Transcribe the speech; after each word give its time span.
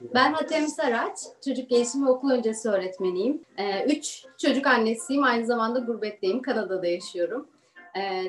Ben 0.00 0.32
Hatem 0.32 0.68
Saraç, 0.68 1.18
çocuk 1.44 1.70
gelişimi 1.70 2.10
okul 2.10 2.30
öncesi 2.30 2.68
öğretmeniyim. 2.68 3.44
Ee, 3.58 3.84
üç 3.84 4.24
çocuk 4.38 4.66
annesiyim, 4.66 5.24
aynı 5.24 5.46
zamanda 5.46 5.78
gurbetteyim, 5.78 6.42
Kanada'da 6.42 6.86
yaşıyorum. 6.86 7.48
Ee, 7.96 8.22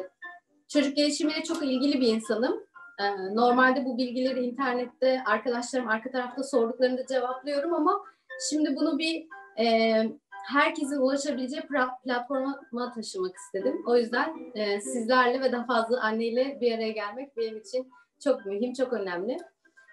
çocuk 0.67 0.95
gelişimiyle 0.95 1.43
çok 1.43 1.63
ilgili 1.63 2.01
bir 2.01 2.07
insanım. 2.07 2.63
Ee, 2.99 3.35
normalde 3.35 3.85
bu 3.85 3.97
bilgileri 3.97 4.45
internette 4.45 5.23
arkadaşlarım 5.25 5.87
arka 5.87 6.11
tarafta 6.11 6.43
sorduklarında 6.43 7.05
cevaplıyorum 7.05 7.73
ama 7.73 8.01
şimdi 8.49 8.75
bunu 8.75 8.99
bir 8.99 9.27
e, 9.59 9.93
herkesin 10.31 10.97
ulaşabileceği 10.97 11.61
platforma 12.03 12.93
taşımak 12.95 13.35
istedim. 13.35 13.83
O 13.87 13.97
yüzden 13.97 14.51
e, 14.55 14.81
sizlerle 14.81 15.41
ve 15.41 15.51
daha 15.51 15.65
fazla 15.65 16.01
anneyle 16.01 16.57
bir 16.61 16.71
araya 16.71 16.91
gelmek 16.91 17.37
benim 17.37 17.57
için 17.57 17.91
çok 18.23 18.45
mühim, 18.45 18.73
çok 18.73 18.93
önemli. 18.93 19.37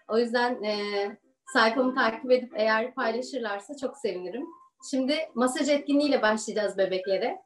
O 0.09 0.19
yüzden 0.19 0.63
e, 0.63 0.77
sayfamı 1.53 1.95
takip 1.95 2.31
edip 2.31 2.53
eğer 2.57 2.95
paylaşırlarsa 2.95 3.77
çok 3.77 3.97
sevinirim. 3.97 4.47
Şimdi 4.91 5.19
masaj 5.35 5.69
etkinliğiyle 5.69 6.23
başlayacağız 6.23 6.79
bebeklere. 6.79 7.43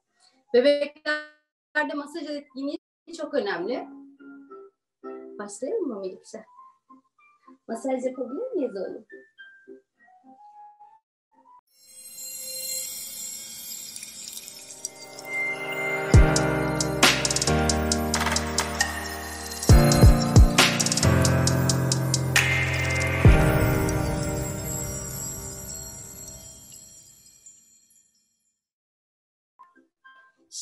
Bebeklerde 0.55 1.95
masaj 1.95 2.30
etkinliği 2.30 2.79
çok 3.16 3.34
önemli. 3.34 3.89
Başlayalım 5.39 5.89
mı 5.89 6.01
Melike? 6.01 6.45
Masaj 7.69 8.05
yapabilir 8.05 8.53
miyiz 8.53 8.77
oğlum? 8.77 9.06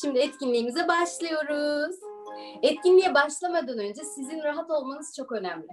Şimdi 0.01 0.19
etkinliğimize 0.19 0.87
başlıyoruz. 0.87 1.95
Etkinliğe 2.61 3.13
başlamadan 3.13 3.79
önce 3.79 4.03
sizin 4.03 4.43
rahat 4.43 4.71
olmanız 4.71 5.15
çok 5.15 5.31
önemli. 5.31 5.67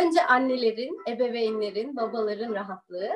Önce 0.00 0.26
annelerin, 0.26 1.00
ebeveynlerin, 1.08 1.96
babaların 1.96 2.54
rahatlığı, 2.54 3.10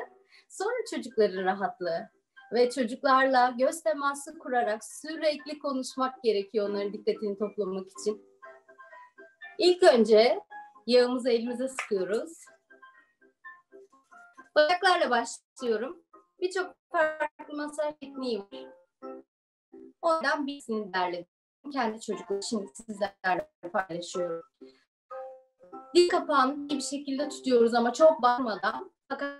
sonra 0.49 0.75
çocukların 0.91 1.43
rahatlığı 1.43 2.09
ve 2.53 2.69
çocuklarla 2.69 3.53
göz 3.57 3.83
teması 3.83 4.39
kurarak 4.39 4.85
sürekli 4.85 5.59
konuşmak 5.59 6.23
gerekiyor 6.23 6.69
onların 6.69 6.93
dikkatini 6.93 7.37
toplamak 7.37 7.87
için. 7.99 8.25
İlk 9.57 9.83
önce 9.83 10.39
yağımızı 10.87 11.29
elimize 11.29 11.67
sıkıyoruz. 11.67 12.31
Bacaklarla 14.55 15.09
başlıyorum. 15.09 16.03
Birçok 16.41 16.75
farklı 16.91 17.57
masaj 17.57 17.93
tekniği 18.01 18.39
var. 18.39 18.73
Oradan 20.03 20.47
birisini 20.47 20.93
derledim. 20.93 21.25
Kendi 21.73 22.01
çocukluğum 22.01 22.43
şimdi 22.49 22.67
sizlerle 22.73 23.49
paylaşıyorum. 23.73 24.41
Dil 25.95 26.09
kapağını 26.09 26.69
bir 26.69 26.81
şekilde 26.81 27.29
tutuyoruz 27.29 27.73
ama 27.73 27.93
çok 27.93 28.21
bağırmadan 28.21 28.91
fakat 29.09 29.39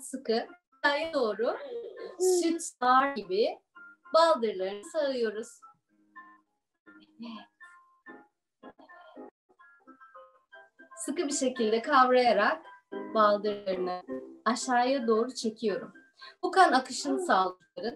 sıkı 0.00 0.46
aşağıya 0.82 1.12
doğru 1.12 1.56
süt 2.20 2.62
sağar 2.62 3.14
gibi 3.16 3.58
baldırlarını 4.14 4.84
sağıyoruz. 4.92 5.48
Sıkı 10.96 11.26
bir 11.26 11.32
şekilde 11.32 11.82
kavrayarak 11.82 12.62
baldırlarını 12.92 14.02
aşağıya 14.44 15.06
doğru 15.06 15.34
çekiyorum. 15.34 15.92
Bu 16.42 16.50
kan 16.50 16.72
akışını 16.72 17.26
sağlıyor 17.26 17.92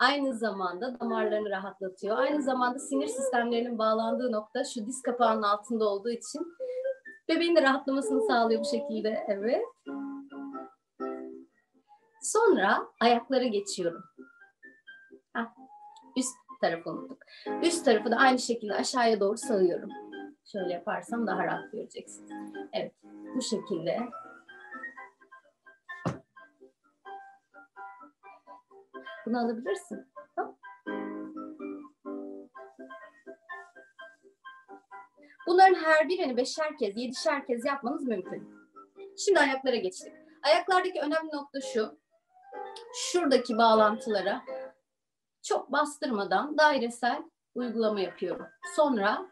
aynı 0.00 0.34
zamanda 0.34 1.00
damarlarını 1.00 1.50
rahatlatıyor. 1.50 2.18
Aynı 2.18 2.42
zamanda 2.42 2.78
sinir 2.78 3.06
sistemlerinin 3.06 3.78
bağlandığı 3.78 4.32
nokta 4.32 4.64
şu 4.64 4.86
diz 4.86 5.02
kapağının 5.02 5.42
altında 5.42 5.88
olduğu 5.88 6.10
için 6.10 6.42
bebeğin 7.28 7.56
de 7.56 7.62
rahatlamasını 7.62 8.26
sağlıyor 8.26 8.60
bu 8.60 8.64
şekilde. 8.64 9.24
Evet. 9.28 9.64
Sonra 12.22 12.86
ayaklara 13.00 13.46
geçiyorum. 13.46 14.02
Heh, 15.36 15.46
üst 16.16 16.36
tarafı 16.60 16.90
unuttuk. 16.90 17.18
Üst 17.62 17.84
tarafı 17.84 18.10
da 18.10 18.16
aynı 18.16 18.38
şekilde 18.38 18.74
aşağıya 18.74 19.20
doğru 19.20 19.36
sağıyorum. 19.36 19.90
Şöyle 20.44 20.72
yaparsam 20.72 21.26
daha 21.26 21.44
rahat 21.44 21.72
göreceksiniz. 21.72 22.30
Evet, 22.72 22.94
bu 23.36 23.42
şekilde 23.42 23.98
Bunu 29.30 29.38
alabilirsin. 29.38 30.12
Bunların 35.46 35.74
her 35.74 36.08
birini 36.08 36.36
beşer 36.36 36.78
kez, 36.78 36.96
yedişer 36.96 37.46
kez 37.46 37.64
yapmanız 37.64 38.02
mümkün. 38.02 38.54
Şimdi 39.18 39.40
ayaklara 39.40 39.76
geçtik. 39.76 40.12
Ayaklardaki 40.42 41.00
önemli 41.00 41.32
nokta 41.32 41.60
şu. 41.60 41.98
Şuradaki 42.94 43.58
bağlantılara 43.58 44.42
çok 45.42 45.72
bastırmadan 45.72 46.58
dairesel 46.58 47.22
uygulama 47.54 48.00
yapıyorum. 48.00 48.46
Sonra 48.76 49.26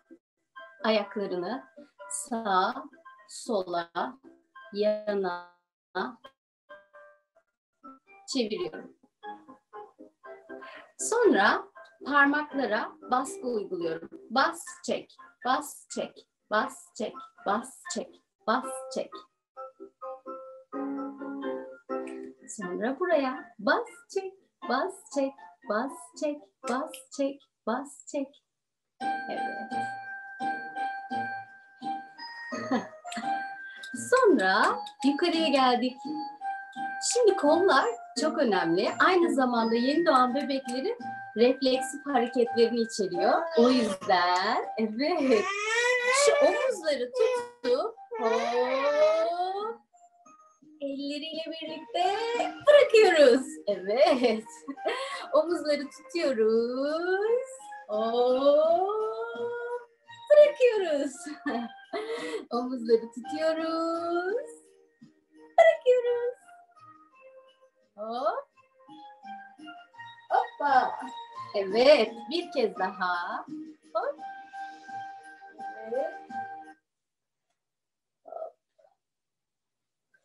ayaklarını 0.84 1.64
sağa, 2.10 2.84
sola, 3.28 3.91
yana 4.72 5.58
çeviriyorum. 8.32 8.97
Sonra 10.98 11.64
parmaklara 12.06 12.92
baskı 13.10 13.47
uyguluyorum. 13.48 14.09
Bas, 14.31 14.64
çek, 14.86 15.16
bas, 15.44 15.86
çek, 15.94 16.28
bas, 16.50 16.94
çek, 16.94 17.14
bas, 17.47 17.82
çek, 17.94 18.22
bas, 18.47 18.64
çek. 18.94 19.10
Sonra 22.48 23.00
buraya 23.00 23.54
bas, 23.58 23.88
çek, 24.14 24.32
bas, 24.69 24.94
çek, 25.14 25.32
bas, 25.69 25.92
çek, 26.20 26.42
bas, 26.69 26.92
çek, 27.16 27.41
bas, 27.66 28.06
çek. 28.12 28.44
Evet. 29.31 29.48
Sonra 34.10 34.78
yukarıya 35.04 35.48
geldik. 35.48 35.97
Şimdi 37.12 37.37
kollar 37.37 37.87
çok 38.21 38.39
önemli. 38.39 38.89
Aynı 39.06 39.34
zamanda 39.34 39.75
yeni 39.75 40.06
doğan 40.06 40.34
bebeklerin 40.34 40.99
refleksif 41.37 42.06
hareketlerini 42.06 42.81
içeriyor. 42.81 43.33
O 43.59 43.71
yüzden 43.71 44.65
evet 44.79 45.45
şu 46.25 46.47
omuzları 46.47 47.11
tutup 47.12 47.95
hop, 48.21 49.79
elleriyle 50.81 51.43
birlikte 51.47 52.17
bırakıyoruz. 52.67 53.47
Evet. 53.67 54.45
Omuzları 55.33 55.83
tutuyoruz. 55.89 57.49
Hop, 57.89 58.89
bırakıyoruz. 60.31 61.15
Omuzları 62.50 63.00
tutuyoruz. 63.15 64.57
Hop. 67.98 68.48
Hoppa. 70.31 70.98
Evet. 71.54 72.12
Bir 72.31 72.53
kez 72.53 72.76
daha. 72.78 73.47
Hop. 73.94 74.20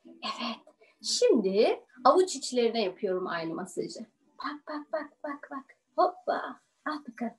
Evet. 0.06 0.58
Şimdi 1.04 1.86
avuç 2.04 2.36
içlerine 2.36 2.82
yapıyorum 2.82 3.28
aynı 3.28 3.54
masajı. 3.54 4.00
Bak 4.38 4.68
bak 4.68 4.94
bak 4.94 5.12
bak 5.24 5.48
bak. 5.52 5.76
Hoppa. 5.96 6.62
Al 6.86 6.98
bakalım. 7.12 7.38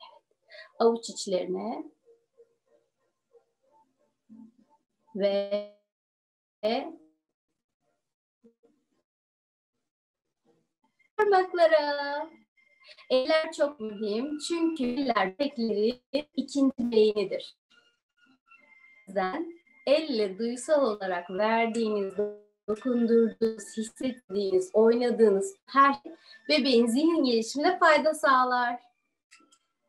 Evet. 0.00 0.40
Avuç 0.78 1.10
içlerine. 1.10 1.84
Ve 5.14 5.82
parmaklara. 11.32 12.30
Eller 13.10 13.52
çok 13.52 13.80
mühim 13.80 14.38
çünkü 14.38 14.84
eller 14.84 15.38
bekleri 15.38 16.00
ikinci 16.36 16.72
beynidir. 16.78 17.56
Yüzden 19.06 19.52
elle 19.86 20.38
duysal 20.38 20.86
olarak 20.86 21.30
verdiğiniz, 21.30 22.14
dokundurduğunuz, 22.68 23.76
hissettiğiniz, 23.76 24.70
oynadığınız 24.72 25.56
her 25.66 25.92
şey 25.92 26.12
bebeğin 26.48 26.86
zihin 26.86 27.24
gelişimine 27.24 27.78
fayda 27.78 28.14
sağlar. 28.14 28.80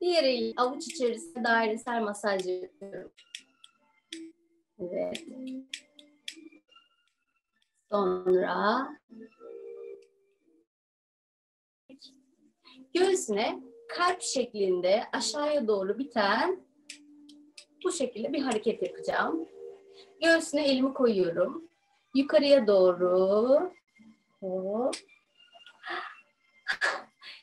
Diğer 0.01 0.23
el 0.23 0.53
avuç 0.57 0.87
içerisinde 0.87 1.43
dairesel 1.43 2.01
masaj 2.01 2.45
yapıyorum. 2.47 3.11
Evet. 4.79 5.23
Sonra 7.93 8.89
göğsüne 12.93 13.59
kalp 13.89 14.21
şeklinde 14.21 15.03
aşağıya 15.13 15.67
doğru 15.67 15.99
biten 15.99 16.59
bu 17.83 17.91
şekilde 17.91 18.33
bir 18.33 18.41
hareket 18.41 18.83
yapacağım. 18.83 19.47
Göğsüne 20.21 20.67
elimi 20.67 20.93
koyuyorum. 20.93 21.69
Yukarıya 22.15 22.67
doğru. 22.67 23.71
Hop. 24.39 24.95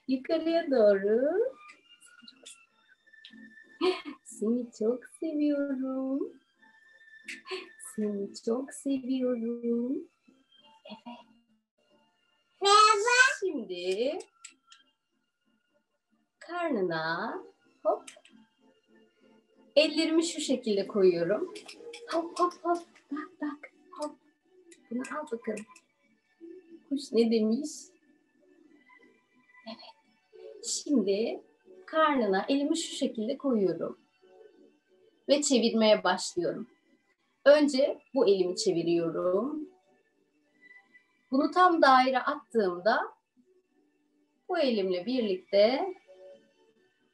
Yukarıya 0.08 0.70
doğru. 0.70 1.31
Seni 4.25 4.73
çok 4.79 5.05
seviyorum. 5.20 6.32
Seni 7.97 8.35
çok 8.47 8.73
seviyorum. 8.73 10.11
Evet. 10.90 11.19
Şimdi 13.40 14.19
karnına 16.38 17.42
hop 17.82 18.04
ellerimi 19.76 20.25
şu 20.25 20.40
şekilde 20.40 20.87
koyuyorum. 20.87 21.54
Hop 22.12 22.40
hop 22.40 22.52
hop 22.62 22.78
bak 23.12 23.28
bak 23.40 23.72
hop. 23.90 24.16
Bunu 24.90 25.02
al 25.19 25.26
bakalım. 25.32 25.64
Kuş 26.88 27.12
ne 27.12 27.31
demiş? 27.31 27.70
Evet. 29.66 30.64
Şimdi 30.64 31.40
karnına 31.87 32.46
elimi 32.48 32.76
şu 32.76 32.96
şekilde 32.96 33.38
koyuyorum. 33.38 33.98
Ve 35.28 35.42
çevirmeye 35.42 36.04
başlıyorum. 36.04 36.66
Önce 37.44 37.98
bu 38.14 38.28
elimi 38.28 38.56
çeviriyorum. 38.56 39.69
Bunu 41.30 41.50
tam 41.50 41.82
daire 41.82 42.18
attığımda 42.18 43.00
bu 44.48 44.58
elimle 44.58 45.06
birlikte 45.06 45.94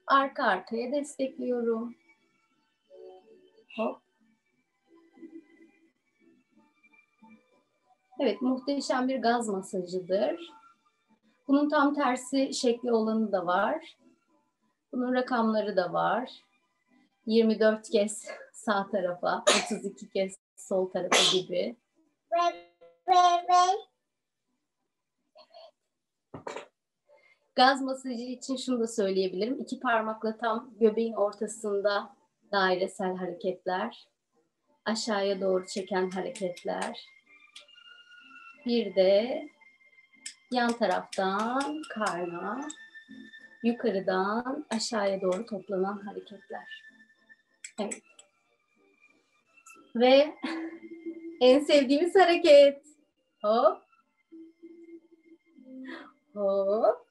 arka 0.06 0.44
arkaya 0.44 0.92
destekliyorum. 0.92 1.94
Hop. 3.76 4.00
Evet, 8.20 8.42
muhteşem 8.42 9.08
bir 9.08 9.22
gaz 9.22 9.48
masajıdır. 9.48 10.52
Bunun 11.48 11.68
tam 11.68 11.94
tersi 11.94 12.54
şekli 12.54 12.92
olanı 12.92 13.32
da 13.32 13.46
var. 13.46 13.96
Bunun 14.92 15.14
rakamları 15.14 15.76
da 15.76 15.92
var. 15.92 16.30
24 17.26 17.90
kez 17.90 18.28
sağ 18.52 18.88
tarafa, 18.90 19.44
32 19.66 20.10
kez 20.10 20.36
sol 20.56 20.90
tarafa 20.90 21.36
gibi. 21.38 21.76
Gaz 27.56 27.82
masajı 27.82 28.22
için 28.22 28.56
şunu 28.56 28.80
da 28.80 28.86
söyleyebilirim. 28.86 29.60
İki 29.60 29.80
parmakla 29.80 30.36
tam 30.36 30.70
göbeğin 30.80 31.12
ortasında 31.12 32.16
dairesel 32.52 33.16
hareketler. 33.16 34.08
Aşağıya 34.84 35.40
doğru 35.40 35.66
çeken 35.66 36.10
hareketler. 36.10 37.06
Bir 38.66 38.94
de 38.94 39.42
yan 40.52 40.72
taraftan 40.72 41.82
karna, 41.94 42.68
yukarıdan 43.62 44.66
aşağıya 44.70 45.20
doğru 45.20 45.46
toplanan 45.46 45.98
hareketler. 46.06 46.82
Evet. 47.80 48.02
Ve 49.96 50.34
en 51.40 51.60
sevdiğimiz 51.60 52.14
hareket. 52.14 52.86
Hop. 53.42 53.82
Hop. 56.34 57.05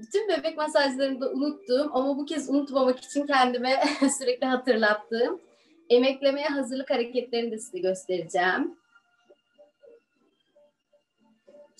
Bütün 0.00 0.28
bebek 0.28 0.56
masajlarımda 0.56 1.30
unuttuğum 1.30 1.90
ama 1.92 2.18
bu 2.18 2.24
kez 2.24 2.50
unutmamak 2.50 2.98
için 2.98 3.26
kendime 3.26 3.84
sürekli 4.18 4.46
hatırlattığım 4.46 5.40
emeklemeye 5.88 6.46
hazırlık 6.46 6.90
hareketlerini 6.90 7.50
de 7.50 7.58
size 7.58 7.78
göstereceğim. 7.78 8.78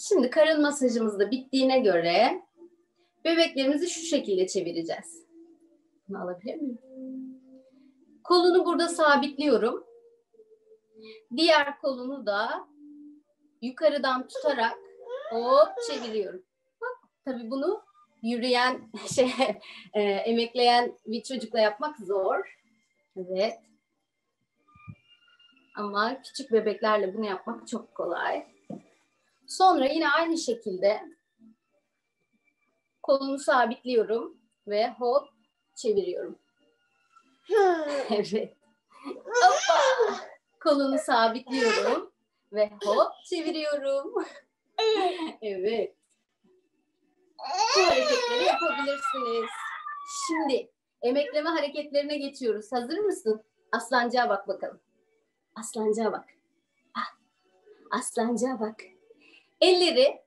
Şimdi 0.08 0.30
karın 0.30 0.62
masajımız 0.62 1.18
da 1.18 1.30
bittiğine 1.30 1.78
göre 1.78 2.42
bebeklerimizi 3.24 3.90
şu 3.90 4.00
şekilde 4.00 4.46
çevireceğiz. 4.46 5.26
Bunu 6.08 6.22
alabilir 6.22 6.54
miyim? 6.54 6.78
Kolunu 8.24 8.64
burada 8.64 8.88
sabitliyorum. 8.88 9.84
Diğer 11.36 11.78
kolunu 11.80 12.26
da 12.26 12.68
yukarıdan 13.62 14.28
tutarak 14.28 14.78
hop 15.30 15.68
çeviriyorum. 15.88 16.42
Tabii 17.24 17.50
bunu 17.50 17.89
yürüyen, 18.22 18.90
şey, 19.14 19.32
e, 19.94 20.02
emekleyen 20.02 20.98
bir 21.06 21.22
çocukla 21.22 21.60
yapmak 21.60 21.98
zor. 21.98 22.58
Evet. 23.16 23.58
Ama 25.76 26.22
küçük 26.22 26.52
bebeklerle 26.52 27.14
bunu 27.14 27.26
yapmak 27.26 27.68
çok 27.68 27.94
kolay. 27.94 28.46
Sonra 29.46 29.84
yine 29.86 30.08
aynı 30.08 30.38
şekilde 30.38 31.02
kolumu 33.02 33.38
sabitliyorum 33.38 34.36
ve 34.66 34.90
hop 34.90 35.28
çeviriyorum. 35.74 36.38
evet. 38.10 38.56
Hoppa. 39.04 39.80
Kolunu 40.60 40.98
sabitliyorum 40.98 42.12
ve 42.52 42.70
hop 42.84 43.12
çeviriyorum. 43.24 44.14
evet. 45.42 45.94
Bu 47.76 47.86
hareketleri 47.86 48.44
yapabilirsiniz. 48.44 49.50
Şimdi 50.26 50.70
emekleme 51.02 51.48
hareketlerine 51.48 52.16
geçiyoruz. 52.16 52.72
Hazır 52.72 52.98
mısın? 52.98 53.42
Aslancığa 53.72 54.28
bak 54.28 54.48
bakalım. 54.48 54.80
Aslancığa 55.54 56.12
bak. 56.12 56.24
Ah. 56.94 57.16
Aslancığa 57.98 58.60
bak. 58.60 58.80
Elleri 59.60 60.22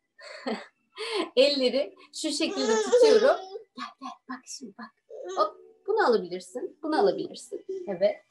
elleri 1.36 1.96
şu 2.14 2.32
şekilde 2.32 2.76
tutuyorum. 2.76 3.38
Gel 3.76 3.88
gel 4.02 4.12
bak 4.30 4.40
şimdi 4.46 4.74
bak. 4.78 4.92
Hop 5.38 5.58
bunu 5.88 6.08
alabilirsin. 6.08 6.78
Bunu 6.84 7.00
alabilirsin. 7.00 7.66
Evet. 7.88 8.22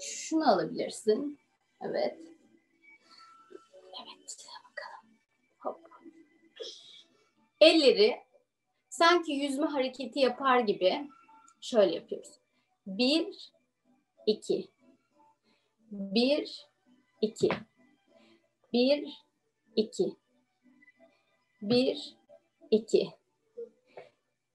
Şunu 0.00 0.52
alabilirsin. 0.52 1.38
Evet. 1.80 2.18
Elleri 7.62 8.20
sanki 8.88 9.32
yüzme 9.32 9.66
hareketi 9.66 10.20
yapar 10.20 10.60
gibi 10.60 11.08
şöyle 11.60 11.94
yapıyoruz. 11.94 12.40
Bir, 12.86 13.52
iki. 14.26 14.70
Bir, 15.90 16.68
iki. 17.20 17.48
Bir, 18.72 19.08
iki. 19.76 20.16
Bir, 21.62 22.16
iki. 22.70 23.10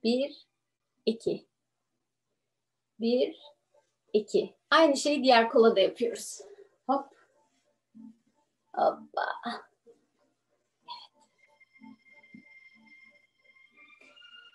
Bir, 0.04 0.48
iki. 1.06 1.48
Bir, 3.00 3.40
iki. 4.14 4.56
Aynı 4.70 4.98
şeyi 4.98 5.24
diğer 5.24 5.50
kola 5.50 5.76
da 5.76 5.80
yapıyoruz. 5.80 6.42
Hop. 6.88 7.06
Hoppa. 8.74 9.26
Evet. 9.48 9.68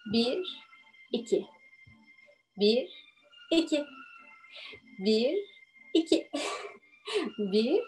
Bir, 0.06 0.60
iki. 1.12 1.46
Bir, 2.60 2.90
iki. 3.50 3.84
Bir, 4.98 5.38
iki. 5.94 6.30
Bir, 7.38 7.82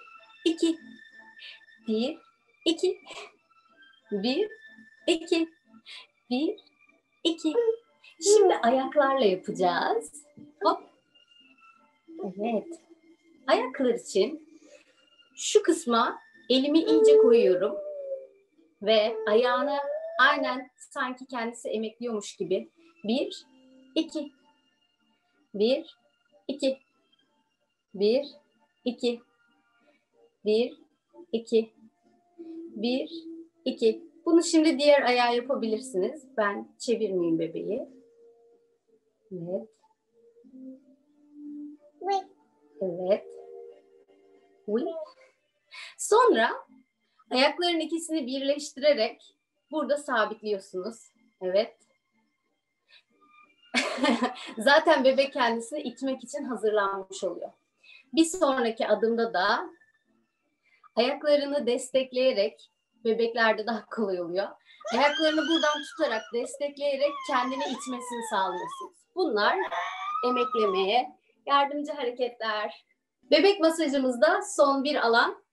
iki. 0.44 0.78
Bir, 1.88 2.18
iki. 2.64 3.00
Bir, 4.12 4.48
iki. 5.06 5.48
Bir, 6.30 6.56
iki. 7.24 7.54
Şimdi 8.22 8.54
ayaklarla 8.54 9.24
yapacağız. 9.24 10.24
Hop. 10.62 10.80
Evet. 12.40 12.66
Ayaklar 13.46 13.94
için 13.94 14.48
şu 15.36 15.62
kısma 15.62 16.18
elimi 16.50 16.78
iyice 16.78 17.16
koyuyorum. 17.16 17.76
Ve 18.82 19.16
ayağını 19.28 19.78
aynen 20.18 20.70
sanki 20.76 21.26
kendisi 21.26 21.68
emekliyormuş 21.68 22.36
gibi. 22.36 22.70
Bir, 23.04 23.46
iki. 23.94 24.32
Bir, 25.54 25.96
iki. 26.48 26.78
Bir, 27.94 28.26
iki. 28.84 29.20
Bir, 30.44 30.76
iki. 31.32 31.70
Bir, 32.76 33.10
iki. 33.64 34.02
Bunu 34.26 34.42
şimdi 34.42 34.78
diğer 34.78 35.02
ayağı 35.02 35.36
yapabilirsiniz. 35.36 36.24
Ben 36.36 36.68
çevirmeyeyim 36.78 37.38
bebeği. 37.38 37.88
Evet. 39.32 39.68
Evet. 42.80 43.26
Sonra 45.98 46.50
ayakların 47.30 47.80
ikisini 47.80 48.26
birleştirerek 48.26 49.36
burada 49.70 49.96
sabitliyorsunuz. 49.96 50.96
Evet. 51.40 51.76
Zaten 54.58 55.04
bebek 55.04 55.32
kendisini 55.32 55.80
itmek 55.80 56.24
için 56.24 56.44
hazırlanmış 56.44 57.24
oluyor. 57.24 57.52
Bir 58.12 58.24
sonraki 58.24 58.88
adımda 58.88 59.34
da 59.34 59.70
ayaklarını 60.96 61.66
destekleyerek 61.66 62.70
bebeklerde 63.04 63.66
daha 63.66 63.86
kolay 63.86 64.20
oluyor. 64.20 64.48
Ayaklarını 64.92 65.40
buradan 65.40 65.82
tutarak 65.82 66.22
destekleyerek 66.34 67.12
kendini 67.30 67.64
itmesini 67.64 68.22
sağlıyorsunuz. 68.30 68.96
Bunlar 69.14 69.58
emeklemeye 70.28 71.18
yardımcı 71.46 71.92
hareketler. 71.92 72.84
Bebek 73.30 73.60
masajımızda 73.60 74.40
son 74.56 74.84
bir 74.84 74.96
alan 74.96 75.44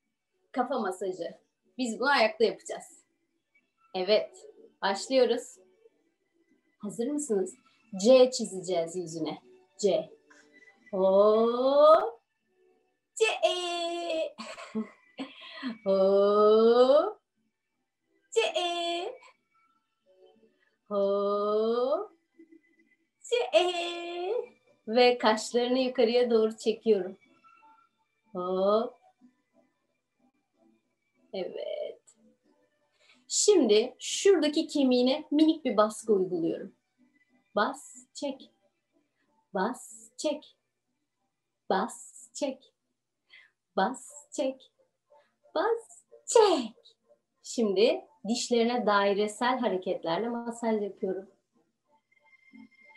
kafa 0.52 0.80
masajı. 0.80 1.38
Biz 1.78 2.00
bunu 2.00 2.10
ayakta 2.10 2.44
yapacağız. 2.44 3.01
Evet, 3.96 4.48
başlıyoruz. 4.82 5.58
Hazır 6.78 7.08
mısınız? 7.08 7.56
C 8.06 8.32
çizeceğiz 8.32 8.96
yüzüne. 8.96 9.38
C. 9.82 10.10
O. 10.94 12.20
C. 13.16 13.26
O. 15.86 17.18
C. 18.32 18.42
O. 20.90 22.10
C. 23.24 23.36
Ve 24.88 25.18
kaşlarını 25.18 25.80
yukarıya 25.80 26.30
doğru 26.30 26.58
çekiyorum. 26.58 27.18
Hop. 28.34 28.94
Evet. 31.34 31.81
Şimdi 33.34 33.96
şuradaki 34.00 34.68
kemiğine 34.68 35.26
minik 35.32 35.66
bir 35.66 35.78
baskı 35.78 36.14
uyguluyorum. 36.14 36.76
Bas, 37.56 37.96
çek. 38.14 38.52
Bas, 39.54 40.10
çek. 40.18 40.58
Bas, 41.70 42.28
çek. 42.34 42.74
Bas, 43.78 44.30
çek. 44.32 44.72
Bas, 45.56 46.04
çek. 46.26 46.76
Şimdi 47.44 48.02
dişlerine 48.28 48.86
dairesel 48.86 49.60
hareketlerle 49.60 50.30
masaj 50.30 50.82
yapıyorum. 50.82 51.30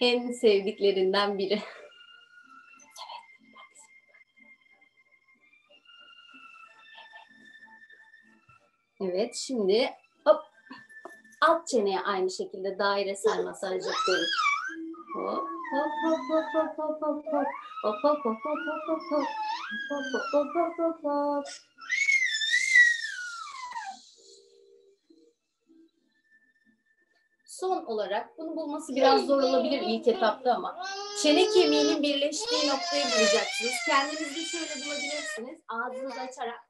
En 0.00 0.32
sevdiklerinden 0.32 1.38
biri. 1.38 1.58
Evet, 9.00 9.34
şimdi 9.34 9.90
alt 11.48 11.66
çeneye 11.68 12.00
aynı 12.00 12.30
şekilde 12.30 12.78
dairesel 12.78 13.44
masaj 13.44 13.82
hop 15.14 15.48
Son 27.46 27.84
olarak 27.84 28.38
bunu 28.38 28.56
bulması 28.56 28.94
biraz 28.96 29.26
zor 29.26 29.42
olabilir 29.42 29.82
ilk 29.86 30.08
etapta 30.08 30.54
ama 30.54 30.76
çene 31.22 31.48
kemiğinin 31.48 32.02
birleştiği 32.02 32.68
noktayı 32.68 33.04
bulacaksınız. 33.04 33.72
Kendiniz 33.86 34.36
de 34.36 34.40
şöyle 34.40 34.86
bulabilirsiniz. 34.86 35.60
Ağzınızı 35.68 36.20
açarak 36.20 36.60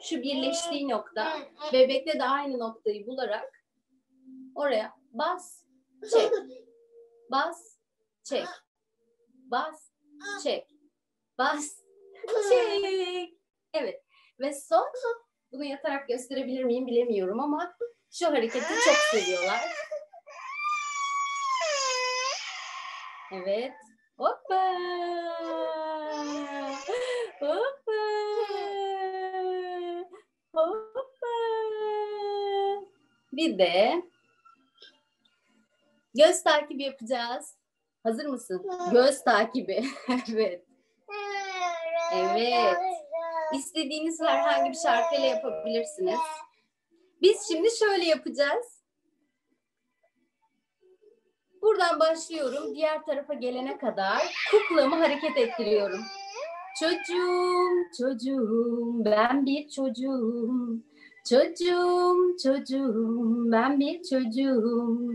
şu 0.00 0.22
birleştiği 0.22 0.88
nokta 0.88 1.38
bebekte 1.72 2.18
de 2.18 2.24
aynı 2.24 2.58
noktayı 2.58 3.06
bularak 3.06 3.57
oraya 4.58 4.92
bas 5.10 5.64
çek. 6.12 6.32
Bas 7.30 7.78
çek. 8.24 8.46
Bas 9.50 9.90
çek. 10.42 10.66
Bas 11.38 11.78
çek. 12.48 13.34
Evet. 13.72 14.02
Ve 14.40 14.52
son 14.52 14.86
bunu 15.52 15.64
yatarak 15.64 16.08
gösterebilir 16.08 16.64
miyim 16.64 16.86
bilemiyorum 16.86 17.40
ama 17.40 17.76
şu 18.10 18.26
hareketi 18.26 18.74
çok 18.84 18.94
seviyorlar. 18.94 19.60
Evet. 23.32 23.72
Hoppa. 24.18 24.74
Hoppa. 27.40 27.92
Hoppa. 30.54 30.98
Bir 33.32 33.58
de 33.58 34.02
göz 36.18 36.42
takibi 36.42 36.82
yapacağız. 36.82 37.54
Hazır 38.02 38.26
mısın? 38.26 38.66
Göz 38.92 39.24
takibi. 39.24 39.84
evet. 40.32 40.64
Evet. 42.14 42.76
İstediğiniz 43.54 44.20
herhangi 44.20 44.70
bir 44.70 44.76
şarkıyla 44.76 45.26
yapabilirsiniz. 45.26 46.18
Biz 47.22 47.48
şimdi 47.52 47.68
şöyle 47.76 48.04
yapacağız. 48.04 48.78
Buradan 51.62 52.00
başlıyorum. 52.00 52.74
Diğer 52.74 53.04
tarafa 53.04 53.34
gelene 53.34 53.78
kadar 53.78 54.22
kuklamı 54.50 54.96
hareket 54.96 55.36
ettiriyorum. 55.36 56.00
Çocuğum, 56.80 57.84
çocuğum, 57.98 59.04
ben 59.04 59.46
bir 59.46 59.68
çocuğum. 59.68 60.82
Çocuğum, 61.28 62.36
çocuğum, 62.42 63.52
ben 63.52 63.80
bir 63.80 64.02
çocuğum. 64.02 65.12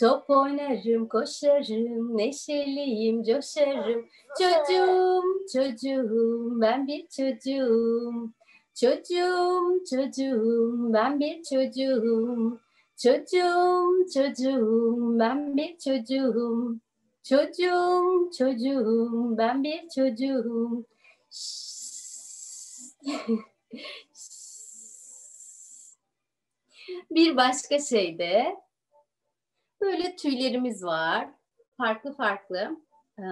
Top 0.00 0.30
oynarım, 0.30 1.08
koşarım, 1.08 2.16
neşeliyim, 2.16 3.22
coşarım. 3.22 4.06
Çocuğum, 4.38 5.22
çocuğum, 5.52 6.60
ben 6.60 6.86
bir 6.86 7.06
çocuğum. 7.08 8.32
Çocuğum, 8.74 9.84
çocuğum, 9.90 10.92
ben 10.92 11.20
bir 11.20 11.42
çocuğum. 11.42 12.60
Çocuğum, 12.96 14.06
çocuğum, 14.14 15.18
ben 15.18 15.56
bir 15.56 15.78
çocuğum. 15.78 16.78
Çocuğum, 17.22 18.30
çocuğum, 18.38 19.38
ben 19.38 19.64
bir 19.64 19.88
çocuğum. 19.94 20.84
bir 27.10 27.36
başka 27.36 27.78
şey 27.78 28.18
de 28.18 28.56
böyle 29.80 30.16
tüylerimiz 30.16 30.84
var. 30.84 31.28
Farklı 31.76 32.12
farklı 32.12 32.76
e, 33.18 33.24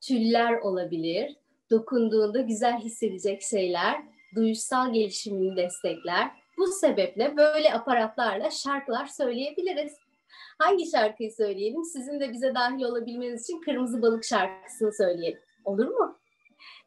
tüller 0.00 0.58
olabilir. 0.58 1.36
Dokunduğunda 1.70 2.40
güzel 2.40 2.78
hissedecek 2.78 3.42
şeyler, 3.42 4.02
duyuşsal 4.34 4.92
gelişimini 4.92 5.56
destekler. 5.56 6.30
Bu 6.58 6.66
sebeple 6.66 7.36
böyle 7.36 7.74
aparatlarla 7.74 8.50
şarkılar 8.50 9.06
söyleyebiliriz. 9.06 9.92
Hangi 10.58 10.90
şarkıyı 10.90 11.32
söyleyelim? 11.32 11.84
Sizin 11.84 12.20
de 12.20 12.32
bize 12.32 12.54
dahil 12.54 12.82
olabilmeniz 12.82 13.42
için 13.42 13.60
Kırmızı 13.60 14.02
Balık 14.02 14.24
şarkısını 14.24 14.92
söyleyelim. 14.92 15.40
Olur 15.64 15.86
mu? 15.86 16.18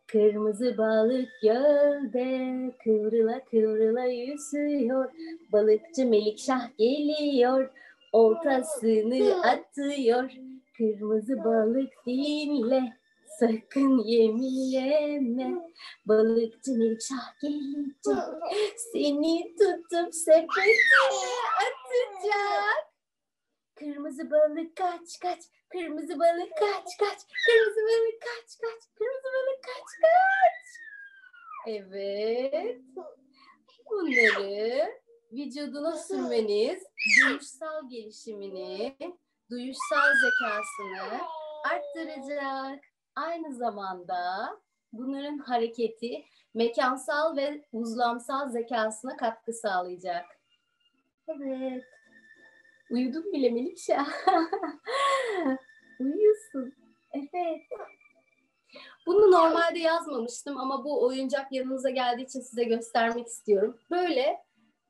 Kırmızı 0.08 0.78
balık 0.78 1.30
gölde 1.44 2.72
kıvrıla 2.84 3.44
kıvrıla 3.44 4.06
yüzüyor. 4.06 5.12
Balıkçı 5.52 6.06
Melikşah 6.06 6.78
geliyor. 6.78 7.70
Oltasını 8.12 9.42
atıyor. 9.48 10.32
Kırmızı 10.78 11.44
balık 11.44 11.94
dinle. 12.06 13.00
Sakın 13.40 14.00
yemi 14.04 14.70
yeme. 14.70 15.72
Balıkçı 16.06 16.72
Melikşah 16.72 17.40
gelecek. 17.42 18.24
Seni 18.94 19.56
tutup 19.56 20.16
sepetine 20.16 21.02
atacak. 21.60 22.90
Kırmızı 23.76 24.32
balık 24.32 24.76
kaç 24.76 25.20
kaç. 25.22 25.40
Kırmızı 25.70 26.20
balık 26.20 26.52
kaç 26.60 26.98
kaç. 27.00 27.20
Kırmızı 27.46 27.82
balık 27.82 28.22
kaç 28.22 28.58
kaç. 28.62 28.82
Kırmızı 28.96 29.30
balık 29.36 29.64
kaç 29.64 29.90
kaç. 30.02 30.66
Evet. 31.68 32.82
Bunları 33.90 34.92
vücuduna 35.32 35.98
sürmeniz 35.98 36.84
duyuşsal 37.22 37.90
gelişimini, 37.90 38.96
duyuşsal 39.52 40.08
zekasını 40.24 41.22
arttıracak. 41.72 42.84
Aynı 43.16 43.56
zamanda 43.56 44.16
bunların 44.94 45.38
hareketi 45.38 46.26
mekansal 46.54 47.38
ve 47.38 47.66
uzlamsal 47.74 48.50
zekasına 48.50 49.18
katkı 49.18 49.54
sağlayacak. 49.54 50.26
Evet. 51.28 51.84
Uyudun 52.92 53.34
bile 53.34 53.50
Melikşah. 53.50 54.08
Uyuyorsun. 56.00 56.74
Evet. 57.14 57.62
Bunu 59.06 59.32
normalde 59.32 59.80
yazmamıştım 59.80 60.58
ama 60.58 60.84
bu 60.84 61.06
oyuncak 61.06 61.52
yanınıza 61.52 61.90
geldiği 61.90 62.24
için 62.24 62.42
size 62.42 62.64
göstermek 62.64 63.28
istiyorum. 63.28 63.80
Böyle 63.92 64.38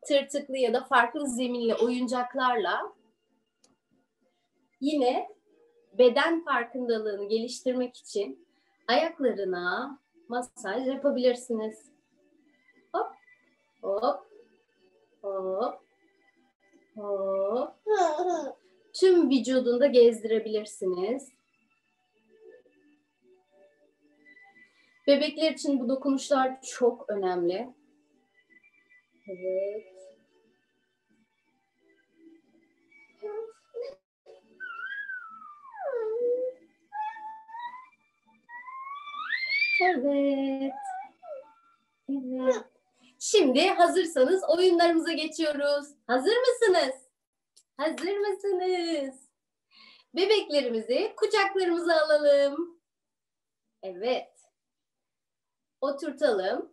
tırtıklı 0.08 0.58
ya 0.58 0.74
da 0.74 0.84
farklı 0.84 1.28
zeminli 1.28 1.76
oyuncaklarla 1.76 2.94
yine 4.82 5.30
beden 5.98 6.44
farkındalığını 6.44 7.30
geliştirmek 7.30 7.98
için 7.98 8.48
ayaklarına 8.88 10.00
masaj 10.28 10.88
yapabilirsiniz. 10.88 11.92
Hop, 12.94 13.08
hop, 13.82 14.26
hop, 15.22 15.82
hop. 16.96 17.74
Tüm 18.94 19.30
vücudunda 19.30 19.88
gezdirebilirsiniz. 19.88 21.30
Bebekler 25.08 25.52
için 25.52 25.80
bu 25.80 25.90
dokunuşlar 25.90 26.62
çok 26.62 27.10
önemli. 27.10 27.74
Evet. 29.28 29.89
Evet. 39.82 40.74
Evet. 42.10 42.56
Şimdi 43.20 43.68
hazırsanız 43.68 44.44
oyunlarımıza 44.50 45.12
geçiyoruz. 45.12 45.88
Hazır 46.08 46.36
mısınız? 46.38 46.96
Hazır 47.78 48.18
mısınız? 48.18 49.30
Bebeklerimizi 50.16 51.14
kucaklarımıza 51.18 51.94
alalım. 51.96 52.80
Evet. 53.84 54.32
Oturtalım. 55.82 56.72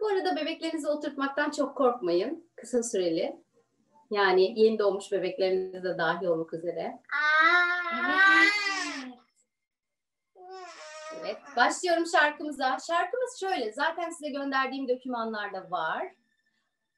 Bu 0.00 0.08
arada 0.08 0.36
bebeklerinizi 0.36 0.88
oturtmaktan 0.88 1.50
çok 1.50 1.76
korkmayın. 1.76 2.50
Kısa 2.56 2.82
süreli. 2.82 3.36
Yani 4.10 4.60
yeni 4.60 4.78
doğmuş 4.78 5.12
bebekleriniz 5.12 5.84
de 5.84 5.98
dahil 5.98 6.26
olmak 6.26 6.54
üzere. 6.54 7.02
Evet. 7.94 8.59
Başlıyorum 11.56 12.06
şarkımıza. 12.06 12.78
Şarkımız 12.86 13.40
şöyle, 13.40 13.72
zaten 13.72 14.10
size 14.10 14.28
gönderdiğim 14.28 14.88
dokümanlarda 14.88 15.70
var. 15.70 16.06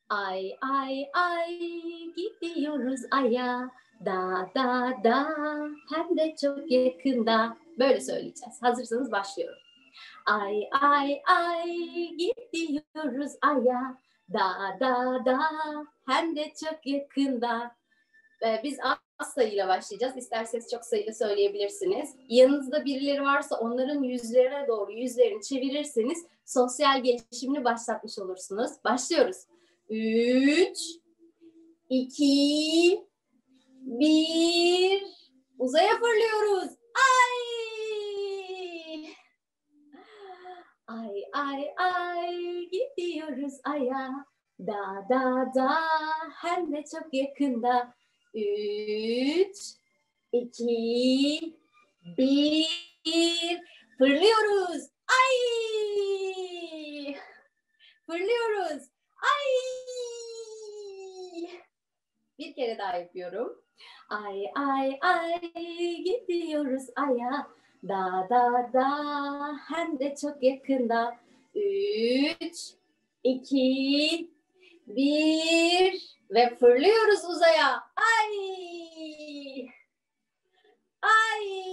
Ay 0.08 0.56
ay 0.60 1.04
ay 1.14 1.58
gidiyoruz 2.16 3.00
aya 3.10 3.70
da 4.04 4.50
da 4.54 4.92
da 5.04 5.36
hem 5.94 6.16
de 6.16 6.34
çok 6.40 6.70
yakında. 6.70 7.56
Böyle 7.78 8.00
söyleyeceğiz. 8.00 8.62
Hazırsanız 8.62 9.12
başlıyorum. 9.12 9.58
Ay 10.26 10.68
ay 10.80 11.22
ay 11.26 11.70
gidiyoruz 12.16 13.32
aya 13.42 13.98
da 14.32 14.76
da 14.80 15.24
da 15.24 15.40
hem 16.08 16.36
de 16.36 16.52
çok 16.64 16.86
yakında. 16.86 17.76
Ee, 18.42 18.60
biz 18.64 18.78
az 19.22 19.32
sayıyla 19.34 19.68
başlayacağız. 19.68 20.16
İsterseniz 20.16 20.70
çok 20.70 20.84
sayılı 20.84 21.14
söyleyebilirsiniz. 21.14 22.14
Yanınızda 22.28 22.84
birileri 22.84 23.22
varsa 23.22 23.56
onların 23.56 24.02
yüzlerine 24.02 24.68
doğru 24.68 24.92
yüzlerini 24.92 25.42
çevirirseniz 25.42 26.26
sosyal 26.44 27.02
gelişimini 27.02 27.64
başlatmış 27.64 28.18
olursunuz. 28.18 28.70
Başlıyoruz. 28.84 29.36
Üç, 29.88 30.78
iki, 31.88 33.00
bir. 33.80 35.02
Uzaya 35.58 35.92
fırlıyoruz. 35.92 36.70
Ay! 36.94 37.42
Ay 40.86 41.24
ay 41.32 41.74
ay 41.76 42.36
gidiyoruz 42.70 43.54
aya. 43.64 44.24
Da 44.60 45.06
da 45.08 45.54
da 45.54 45.70
hem 46.42 46.72
de 46.72 46.84
çok 46.92 47.14
yakında. 47.14 47.94
Üç, 48.34 49.56
iki, 50.32 51.56
bir. 52.18 52.82
Fırlıyoruz. 53.98 54.82
Ay! 55.08 55.36
Fırlıyoruz. 58.06 58.82
Ay! 59.22 59.52
Bir 62.38 62.54
kere 62.54 62.78
daha 62.78 62.96
yapıyorum. 62.96 63.62
Ay 64.08 64.44
ay 64.54 64.98
ay 65.00 65.40
gidiyoruz 66.04 66.86
aya. 66.96 67.46
Da 67.88 68.26
da 68.30 68.70
da 68.72 68.88
hem 69.68 69.98
de 69.98 70.14
çok 70.20 70.42
yakında. 70.42 71.16
Üç, 71.54 72.74
iki, 73.24 74.30
bir 74.86 76.16
ve 76.30 76.56
fırlıyoruz 76.56 77.24
uzaya. 77.24 77.82
Ay! 77.96 79.68
Ay! 81.02 81.72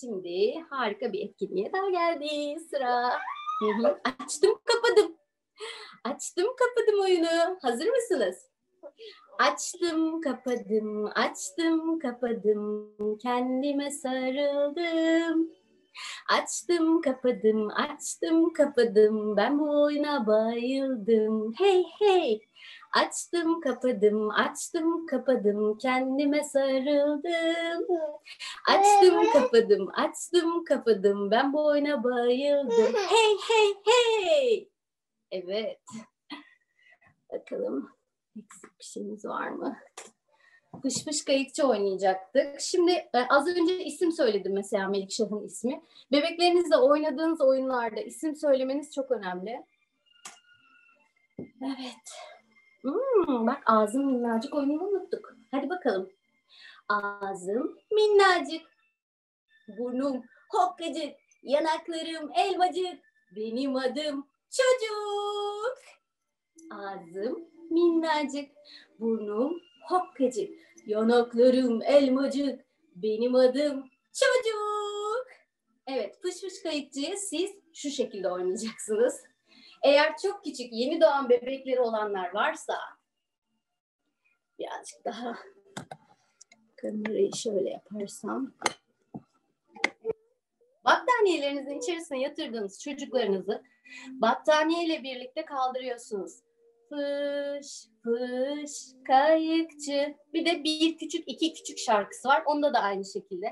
Şimdi 0.00 0.60
harika 0.70 1.12
bir 1.12 1.28
etkinliğe 1.28 1.72
daha 1.72 1.90
geldi 1.90 2.60
sıra. 2.70 3.18
Açtım 4.04 4.58
kapadım. 4.64 5.16
Açtım 6.04 6.46
kapadım 6.56 7.00
oyunu. 7.00 7.58
Hazır 7.62 7.88
mısınız? 7.88 8.48
Açtım 9.38 10.20
kapadım, 10.20 11.06
açtım 11.14 11.98
kapadım, 11.98 12.96
kendime 13.18 13.90
sarıldım. 13.90 15.50
Açtım 16.28 17.00
kapadım, 17.00 17.68
açtım 17.70 18.52
kapadım, 18.52 19.36
ben 19.36 19.58
bu 19.58 19.82
oyuna 19.82 20.26
bayıldım. 20.26 21.54
Hey 21.58 21.84
hey! 21.98 22.40
Açtım 22.92 23.60
kapadım, 23.60 24.30
açtım 24.30 25.06
kapadım, 25.06 25.78
kendime 25.78 26.44
sarıldım. 26.44 27.86
Açtım 28.68 29.32
kapadım, 29.32 29.88
açtım 29.94 30.64
kapadım, 30.64 31.30
ben 31.30 31.52
bu 31.52 31.66
oyuna 31.66 32.04
bayıldım. 32.04 32.94
Hey 33.10 33.36
hey 33.48 33.74
hey! 33.84 34.68
Evet. 35.30 35.80
Bakalım 37.32 37.90
eksik 38.36 38.78
bir 38.78 38.84
şeyimiz 38.84 39.24
var 39.24 39.48
mı? 39.48 39.76
Fış 40.80 41.04
fış 41.04 41.24
kayıkçı 41.24 41.66
oynayacaktık. 41.66 42.60
Şimdi 42.60 42.90
e, 42.90 43.18
az 43.28 43.48
önce 43.48 43.84
isim 43.84 44.12
söyledim 44.12 44.52
mesela 44.54 44.88
Melikşah'ın 44.88 45.44
ismi. 45.44 45.82
Bebeklerinizle 46.12 46.76
oynadığınız 46.76 47.40
oyunlarda 47.40 48.00
isim 48.00 48.36
söylemeniz 48.36 48.94
çok 48.94 49.10
önemli. 49.10 49.64
Evet. 51.38 52.08
Hmm, 52.82 53.46
bak 53.46 53.62
ağzım 53.66 54.06
minnacık 54.06 54.54
oyununu 54.54 54.84
unuttuk. 54.84 55.36
Hadi 55.50 55.70
bakalım. 55.70 56.10
Ağzım 56.88 57.78
minnacık. 57.92 58.62
Burnum 59.68 60.24
hokkacık. 60.50 61.14
Yanaklarım 61.42 62.30
elmacık. 62.34 63.02
Benim 63.36 63.76
adım 63.76 64.26
çocuk. 64.50 65.78
Ağzım 66.70 67.44
minnacık. 67.70 68.50
Burnum 69.00 69.60
hokkacık. 69.92 70.50
Yanaklarım 70.86 71.82
elmacık. 71.82 72.64
Benim 72.96 73.34
adım 73.34 73.90
çocuk. 74.12 75.26
Evet 75.86 76.18
fış 76.22 76.40
fış 76.40 76.62
kayıkçıyı 76.62 77.16
siz 77.18 77.50
şu 77.74 77.90
şekilde 77.90 78.28
oynayacaksınız. 78.28 79.22
Eğer 79.82 80.16
çok 80.22 80.44
küçük 80.44 80.72
yeni 80.72 81.00
doğan 81.00 81.28
bebekleri 81.28 81.80
olanlar 81.80 82.34
varsa 82.34 82.74
birazcık 84.58 85.04
daha 85.04 85.38
kamerayı 86.76 87.30
şöyle 87.36 87.70
yaparsam 87.70 88.52
battaniyelerinizin 90.84 91.78
içerisine 91.78 92.20
yatırdığınız 92.20 92.82
çocuklarınızı 92.82 93.62
battaniye 94.08 94.84
ile 94.84 95.02
birlikte 95.02 95.44
kaldırıyorsunuz. 95.44 96.32
Fış 96.92 97.86
fış 98.02 98.72
kayıkçı. 99.06 100.14
Bir 100.32 100.46
de 100.46 100.64
bir 100.64 100.98
küçük 100.98 101.24
iki 101.26 101.54
küçük 101.54 101.78
şarkısı 101.78 102.28
var. 102.28 102.42
Onda 102.46 102.74
da 102.74 102.78
aynı 102.78 103.04
şekilde. 103.04 103.46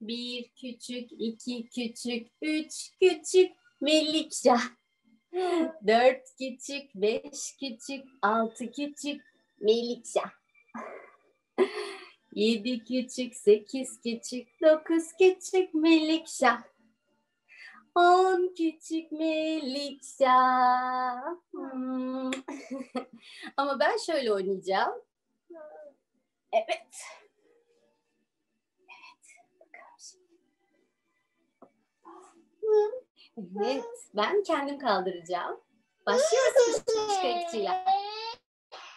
Bir 0.00 0.48
küçük, 0.60 1.10
iki 1.18 1.68
küçük, 1.68 2.28
üç 2.42 2.90
küçük 3.00 3.52
Melikşah. 3.80 4.62
Dört 5.86 6.22
küçük, 6.38 6.94
beş 6.94 7.56
küçük, 7.60 8.04
altı 8.22 8.70
küçük 8.70 9.24
Melikşah. 9.60 10.30
Yedi 12.32 12.84
küçük, 12.84 13.36
sekiz 13.36 14.00
küçük, 14.00 14.48
dokuz 14.62 15.04
küçük 15.18 15.74
Melikşah. 15.74 16.62
On 17.96 18.54
küçük 18.56 19.12
melikşah. 19.12 20.36
Hmm. 21.50 22.30
Ama 23.56 23.80
ben 23.80 23.96
şöyle 23.96 24.32
oynayacağım. 24.32 25.02
Evet. 26.52 26.86
Evet. 29.60 30.16
Evet. 33.60 33.84
Ben 34.14 34.42
kendim 34.42 34.78
kaldıracağım. 34.78 35.60
Başlıyoruz 36.06 36.82
fış 36.86 37.20
kayıkçıyla. 37.22 37.84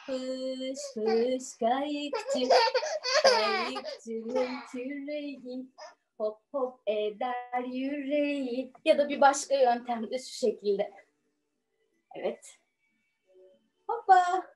Fış 0.05 0.79
fış 0.93 1.57
kayıkçı. 1.59 2.55
Kayıkçının 3.23 4.49
küreği 4.71 5.41
hop 6.19 6.39
hop 6.51 6.79
eder 6.87 7.63
yüreği. 7.63 8.73
Ya 8.85 8.97
da 8.97 9.09
bir 9.09 9.21
başka 9.21 9.55
yöntem 9.55 10.11
de 10.11 10.19
şu 10.19 10.33
şekilde. 10.33 10.93
Evet. 12.15 12.57
Hoppa. 13.87 14.47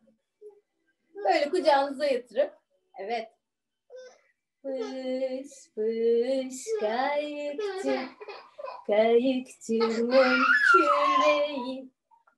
Böyle 1.16 1.50
kucağınıza 1.50 2.06
yatırıp, 2.06 2.54
evet. 3.00 3.32
Fış 4.62 5.50
fış 5.76 6.66
kayıkçı, 6.80 8.00
Kayıkçının 8.88 10.44
küreği 10.72 11.90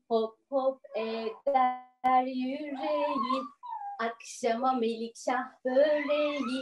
hop 0.07 0.37
hop 0.49 0.81
eder 0.95 2.23
yüreği 2.23 3.41
akşama 3.99 4.73
melikşah 4.73 5.65
böreği 5.65 6.61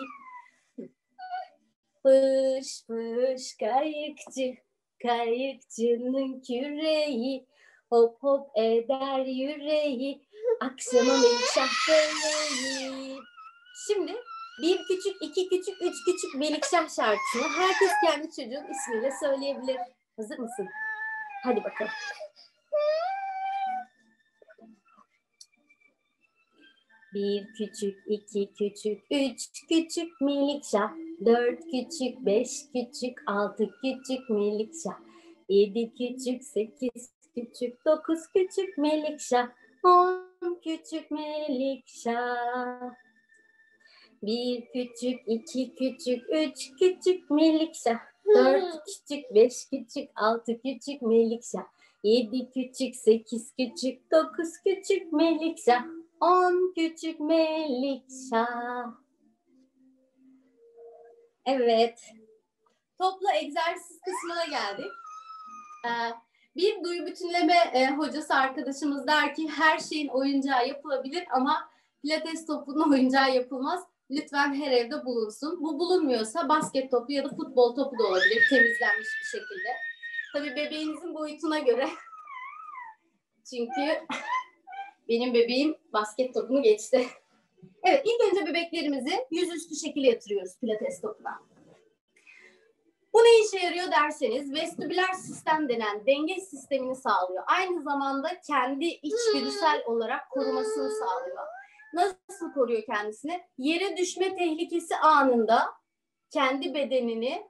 fış 2.04 2.86
fış 2.88 3.58
kayıkçı 3.60 4.56
kayıkçının 5.02 6.42
küreği 6.42 7.48
hop 7.90 8.24
hop 8.24 8.58
eder 8.58 9.26
yüreği 9.26 10.22
akşama 10.62 11.14
melikşah 11.14 11.70
böreği 11.90 13.18
şimdi 13.88 14.14
bir 14.62 14.78
küçük, 14.78 15.22
iki 15.22 15.50
küçük, 15.50 15.82
üç 15.82 15.96
küçük 16.06 16.36
Melikşah 16.36 16.90
şarkısını 16.90 17.44
herkes 17.58 17.92
kendi 18.06 18.28
çocuğun 18.28 18.72
ismiyle 18.72 19.12
söyleyebilir. 19.20 19.78
Hazır 20.18 20.40
mısın? 20.40 20.68
Hadi 21.44 21.64
bakalım. 21.64 21.92
Bir 27.14 27.48
küçük, 27.58 28.04
iki 28.08 28.54
küçük, 28.54 29.02
üç 29.12 29.50
küçük 29.70 30.22
Melikşah, 30.22 30.92
dört 31.26 31.60
küçük, 31.64 32.26
beş 32.26 32.50
küçük, 32.74 33.24
altı 33.26 33.70
küçük 33.82 34.30
Melikşah, 34.30 35.00
yedi 35.50 35.94
küçük, 35.94 36.44
sekiz 36.44 37.14
küçük, 37.36 37.86
dokuz 37.86 38.20
küçük 38.36 38.78
Melikşah, 38.78 39.50
on 39.84 40.60
küçük 40.64 41.12
Melikşah. 41.12 42.94
Bir 44.24 44.66
küçük, 44.66 45.20
iki 45.28 45.76
küçük, 45.76 46.24
üç 46.30 46.72
küçük 46.80 47.30
Melikşah. 47.30 48.00
Dört 48.36 48.84
küçük, 48.86 49.36
beş 49.36 49.54
küçük, 49.70 50.10
altı 50.16 50.62
küçük 50.62 51.02
Melikşah. 51.02 51.64
Yedi 52.04 52.52
küçük, 52.52 52.96
sekiz 52.96 53.54
küçük, 53.60 54.12
dokuz 54.12 54.50
küçük 54.66 55.14
Melikşah. 55.14 55.86
On 56.22 56.74
küçük 56.76 57.20
Melikşah. 57.20 59.03
Evet. 61.46 62.14
Topla 62.98 63.36
egzersiz 63.36 64.00
kısmına 64.02 64.46
geldik. 64.46 64.92
Ee, 65.86 65.90
bir 66.56 66.84
duyu 66.84 67.06
bütünleme 67.06 67.56
e, 67.74 67.88
hocası 67.88 68.36
arkadaşımız 68.36 69.08
der 69.08 69.36
ki 69.36 69.50
her 69.50 69.80
şeyin 69.80 70.08
oyuncağı 70.08 70.68
yapılabilir 70.68 71.24
ama 71.32 71.70
pilates 72.02 72.46
topunun 72.46 72.92
oyuncağı 72.94 73.36
yapılmaz 73.36 73.84
lütfen 74.12 74.54
her 74.54 74.72
evde 74.72 75.06
bulunsun. 75.06 75.64
Bu 75.64 75.80
bulunmuyorsa 75.80 76.50
basket 76.50 76.92
topu 76.92 77.12
ya 77.12 77.24
da 77.24 77.30
futbol 77.30 77.76
topu 77.76 78.00
da 78.00 78.04
olabilir 78.04 78.44
temizlenmiş 78.50 79.08
bir 79.22 79.26
şekilde. 79.26 79.70
Tabii 80.34 80.56
bebeğinizin 80.56 81.16
boyutuna 81.16 81.60
göre. 81.60 81.90
Çünkü 83.50 84.06
benim 85.10 85.34
bebeğim 85.34 85.76
basket 85.94 86.34
topunu 86.34 86.62
geçti. 86.62 87.08
Evet 87.84 88.06
ilk 88.06 88.32
önce 88.32 88.46
bebeklerimizi 88.46 89.28
yüzüstü 89.32 89.76
şekilde 89.76 90.08
yatırıyoruz 90.08 90.60
pilates 90.60 91.02
topuna. 91.02 91.40
Bu 93.14 93.18
ne 93.18 93.46
işe 93.46 93.66
yarıyor 93.66 93.92
derseniz 93.92 94.54
vestibüler 94.54 95.14
sistem 95.14 95.70
denen 95.70 96.06
denge 96.06 96.36
sistemini 96.36 96.96
sağlıyor. 96.96 97.44
Aynı 97.48 97.84
zamanda 97.84 98.42
kendi 98.48 98.86
içgüdüsel 98.86 99.84
olarak 99.86 100.30
korumasını 100.30 100.92
sağlıyor. 100.92 101.38
Nasıl 101.94 102.54
koruyor 102.54 102.84
kendisini? 102.86 103.42
Yere 103.58 103.98
düşme 103.98 104.36
tehlikesi 104.36 104.96
anında 104.96 105.66
kendi 106.30 106.74
bedenini 106.74 107.48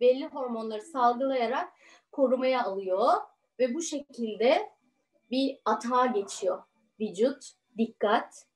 belli 0.00 0.26
hormonları 0.26 0.82
salgılayarak 0.82 1.68
korumaya 2.12 2.64
alıyor 2.64 3.12
ve 3.58 3.74
bu 3.74 3.82
şekilde 3.82 4.70
bir 5.30 5.58
atağa 5.64 6.06
geçiyor. 6.06 6.62
Vücut, 7.00 7.52
dikkat 7.78 8.47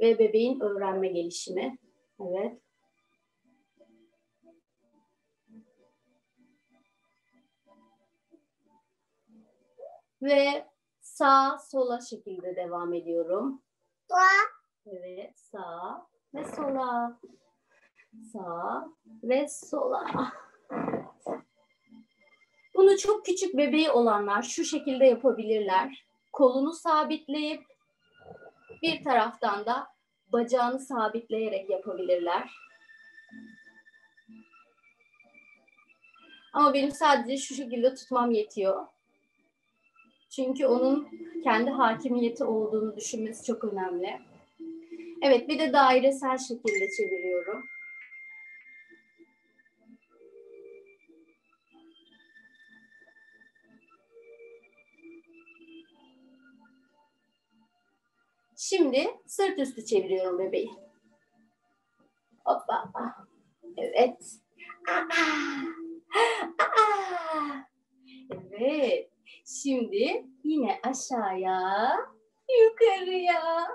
ve 0.00 0.18
bebeğin 0.18 0.60
öğrenme 0.60 1.08
gelişimi. 1.08 1.78
Evet. 2.20 2.60
Ve 10.22 10.66
sağ 11.00 11.58
sola 11.58 12.00
şekilde 12.00 12.56
devam 12.56 12.94
ediyorum. 12.94 13.62
Evet, 14.86 15.38
sağ 15.38 16.06
ve 16.34 16.44
sola. 16.44 17.20
Sağ 18.32 18.88
ve 19.22 19.48
sola. 19.48 20.32
Bunu 22.74 22.96
çok 22.98 23.24
küçük 23.24 23.56
bebeği 23.56 23.90
olanlar 23.90 24.42
şu 24.42 24.64
şekilde 24.64 25.04
yapabilirler. 25.04 26.06
Kolunu 26.32 26.72
sabitleyip 26.72 27.67
bir 28.82 29.04
taraftan 29.04 29.66
da 29.66 29.86
bacağını 30.32 30.78
sabitleyerek 30.78 31.70
yapabilirler. 31.70 32.50
Ama 36.52 36.74
benim 36.74 36.90
sadece 36.90 37.36
şu 37.36 37.54
şekilde 37.54 37.94
tutmam 37.94 38.30
yetiyor. 38.30 38.86
Çünkü 40.30 40.66
onun 40.66 41.08
kendi 41.44 41.70
hakimiyeti 41.70 42.44
olduğunu 42.44 42.96
düşünmesi 42.96 43.44
çok 43.44 43.64
önemli. 43.64 44.20
Evet, 45.22 45.48
bir 45.48 45.58
de 45.58 45.72
dairesel 45.72 46.38
şekilde 46.38 46.90
çeviriyorum. 46.96 47.64
Şimdi 58.60 59.06
sırt 59.26 59.58
üstü 59.58 59.84
çeviriyorum 59.84 60.38
bebeği. 60.38 60.70
Hoppa. 62.44 62.92
Evet. 63.76 64.34
Evet. 68.30 69.10
Şimdi 69.46 70.26
yine 70.44 70.80
aşağıya, 70.82 71.96
yukarıya, 72.60 73.68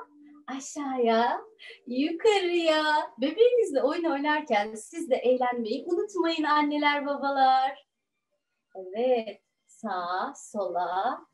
aşağıya, 0.47 1.41
yukarıya. 1.87 2.83
Bebeğinizle 3.17 3.83
oyun 3.83 4.03
oynarken 4.03 4.75
siz 4.75 5.09
de 5.09 5.15
eğlenmeyi 5.15 5.85
unutmayın 5.85 6.43
anneler 6.43 7.05
babalar. 7.05 7.87
Evet. 8.75 9.41
Sağ, 9.67 10.33
sola. 10.35 11.25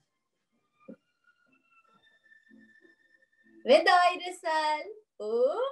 Ve 3.65 3.85
dairesel. 3.85 4.93
Hoppa. 5.17 5.69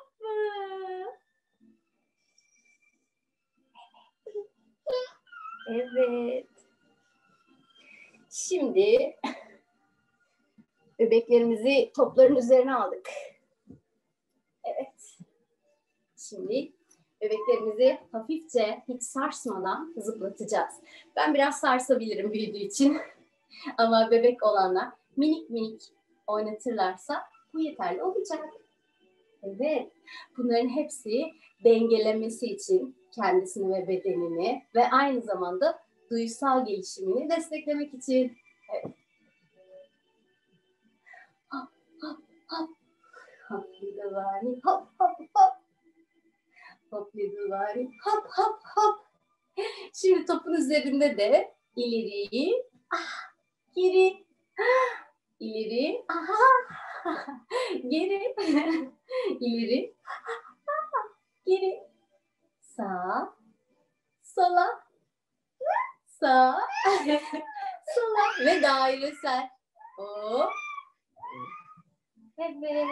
Evet. 5.69 6.47
Şimdi 8.29 9.15
bebeklerimizi 10.99 11.91
topların 11.95 12.35
üzerine 12.35 12.75
aldık. 12.75 13.09
Evet. 14.63 15.17
Şimdi 16.17 16.71
bebeklerimizi 17.21 17.99
hafifçe 18.11 18.83
hiç 18.87 19.03
sarsmadan 19.03 19.93
zıplatacağız. 19.97 20.73
Ben 21.15 21.33
biraz 21.33 21.59
sarsabilirim 21.59 22.33
büyüdüğü 22.33 22.57
için. 22.57 22.97
Ama 23.77 24.11
bebek 24.11 24.43
olanlar 24.43 24.89
minik 25.17 25.49
minik 25.49 25.81
oynatırlarsa 26.27 27.23
bu 27.53 27.59
yeterli 27.59 28.03
olacak. 28.03 28.49
Evet. 29.43 29.91
Bunların 30.37 30.69
hepsi 30.69 31.23
dengelemesi 31.63 32.45
için 32.45 32.95
kendisini 33.15 33.73
ve 33.73 33.87
bedenini 33.87 34.63
ve 34.75 34.89
aynı 34.91 35.21
zamanda 35.21 35.79
duysal 36.11 36.65
gelişimini 36.65 37.29
desteklemek 37.29 37.93
için. 37.93 38.37
Evet. 38.73 38.95
Hop 41.51 41.69
hop 42.01 42.19
hop. 42.47 42.69
Hop 43.49 43.81
liduvari 43.81 44.59
hop 44.63 44.87
hop 44.99 45.19
hop. 45.33 45.53
Hop 46.91 47.15
liduvari 47.15 47.89
hop 48.03 48.25
hop 48.25 48.59
hop. 48.75 49.07
Şimdi 49.93 50.25
topun 50.25 50.53
üzerinde 50.53 51.17
de 51.17 51.55
ileri, 51.75 52.63
ah, 52.93 53.33
geri, 53.75 54.25
ah, 54.59 55.07
ileri, 55.39 56.05
aha, 56.09 56.43
geri, 57.89 58.35
ileri, 59.39 59.95
geri, 61.45 61.83
sağ, 62.61 63.33
sola, 64.23 64.83
sağ, 66.05 66.59
sola 67.95 68.45
ve 68.45 68.61
dairesel. 68.61 69.49
Hop. 69.97 70.51
Evet. 72.37 72.87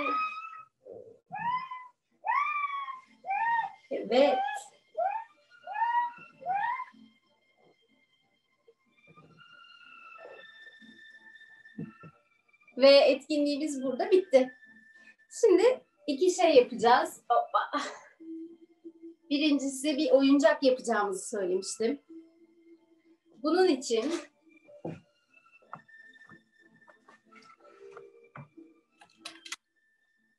Evet. 3.92 4.38
Ve 12.78 12.90
etkinliğimiz 12.90 13.84
burada 13.84 14.12
bitti. 14.12 14.52
Şimdi 15.42 15.64
iki 16.08 16.32
şey 16.32 16.56
yapacağız. 16.56 17.22
Hoppa. 17.30 17.82
Birincisi 19.30 19.98
bir 19.98 20.12
oyuncak 20.12 20.64
yapacağımızı 20.64 21.30
söylemiştim. 21.30 22.02
Bunun 23.44 23.68
için 23.68 24.14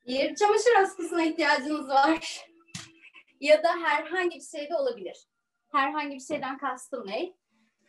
bir 0.06 0.34
çamaşır 0.34 0.74
askısına 0.82 1.22
ihtiyacınız 1.22 1.88
var. 1.88 2.46
Ya 3.40 3.62
da 3.62 3.68
herhangi 3.82 4.36
bir 4.36 4.58
şey 4.58 4.70
de 4.70 4.76
olabilir. 4.76 5.28
Herhangi 5.72 6.14
bir 6.14 6.20
şeyden 6.20 6.58
kastım 6.58 7.06
ne? 7.06 7.32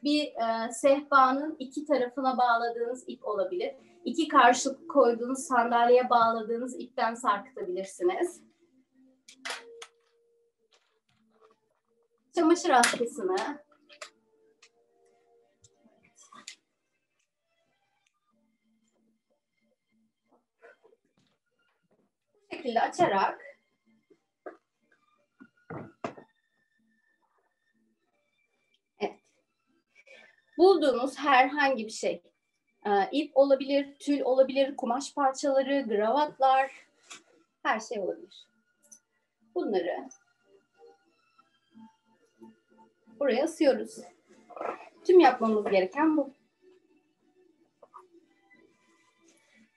Bir 0.08 0.24
e, 0.24 0.72
sehpanın 0.72 1.56
iki 1.60 1.86
tarafına 1.86 2.38
bağladığınız 2.38 3.04
ip 3.08 3.28
olabilir. 3.28 3.76
İki 4.06 4.28
karşılık 4.28 4.90
koyduğunuz 4.90 5.40
sandalyeye 5.40 6.10
bağladığınız 6.10 6.80
ipten 6.80 7.16
sarkıtabilirsiniz. 7.16 8.42
Çamaşır 12.36 12.70
askısını 12.70 13.36
şekilde 22.68 22.82
açarak 22.82 23.42
Evet. 29.00 29.20
Bulduğunuz 30.58 31.18
herhangi 31.18 31.86
bir 31.86 31.92
şey, 31.92 32.22
e, 32.86 32.90
ip 33.12 33.38
olabilir, 33.38 33.96
tül 34.00 34.22
olabilir, 34.22 34.76
kumaş 34.76 35.14
parçaları, 35.14 35.86
gravatlar, 35.88 36.72
her 37.64 37.80
şey 37.80 38.00
olabilir. 38.00 38.48
Bunları 39.56 40.10
buraya 43.20 43.44
asıyoruz. 43.44 43.98
Tüm 45.06 45.20
yapmamız 45.20 45.72
gereken 45.72 46.18
bu. 46.18 46.34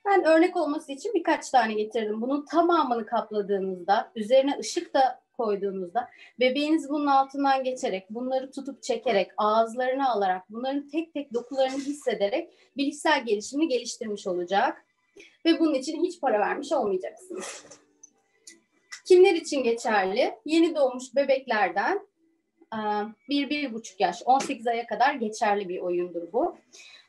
Ben 0.05 0.23
örnek 0.23 0.57
olması 0.57 0.91
için 0.91 1.13
birkaç 1.13 1.49
tane 1.49 1.73
getirdim. 1.73 2.21
Bunun 2.21 2.45
tamamını 2.45 3.05
kapladığınızda, 3.05 4.11
üzerine 4.15 4.57
ışık 4.59 4.93
da 4.93 5.21
koyduğunuzda 5.41 6.09
bebeğiniz 6.39 6.89
bunun 6.89 7.07
altından 7.07 7.63
geçerek, 7.63 8.09
bunları 8.09 8.51
tutup 8.51 8.83
çekerek, 8.83 9.31
ağızlarını 9.37 10.09
alarak, 10.09 10.49
bunların 10.49 10.89
tek 10.89 11.13
tek 11.13 11.33
dokularını 11.33 11.77
hissederek 11.77 12.53
bilişsel 12.77 13.25
gelişimini 13.25 13.67
geliştirmiş 13.67 14.27
olacak. 14.27 14.85
Ve 15.45 15.59
bunun 15.59 15.73
için 15.73 16.03
hiç 16.03 16.21
para 16.21 16.39
vermiş 16.39 16.71
olmayacaksınız. 16.71 17.65
Kimler 19.07 19.33
için 19.33 19.63
geçerli? 19.63 20.33
Yeni 20.45 20.75
doğmuş 20.75 21.15
bebeklerden 21.15 22.07
bir, 23.29 23.49
bir 23.49 23.73
buçuk 23.73 23.99
yaş, 23.99 24.23
18 24.25 24.67
aya 24.67 24.87
kadar 24.87 25.13
geçerli 25.13 25.69
bir 25.69 25.79
oyundur 25.79 26.33
bu. 26.33 26.57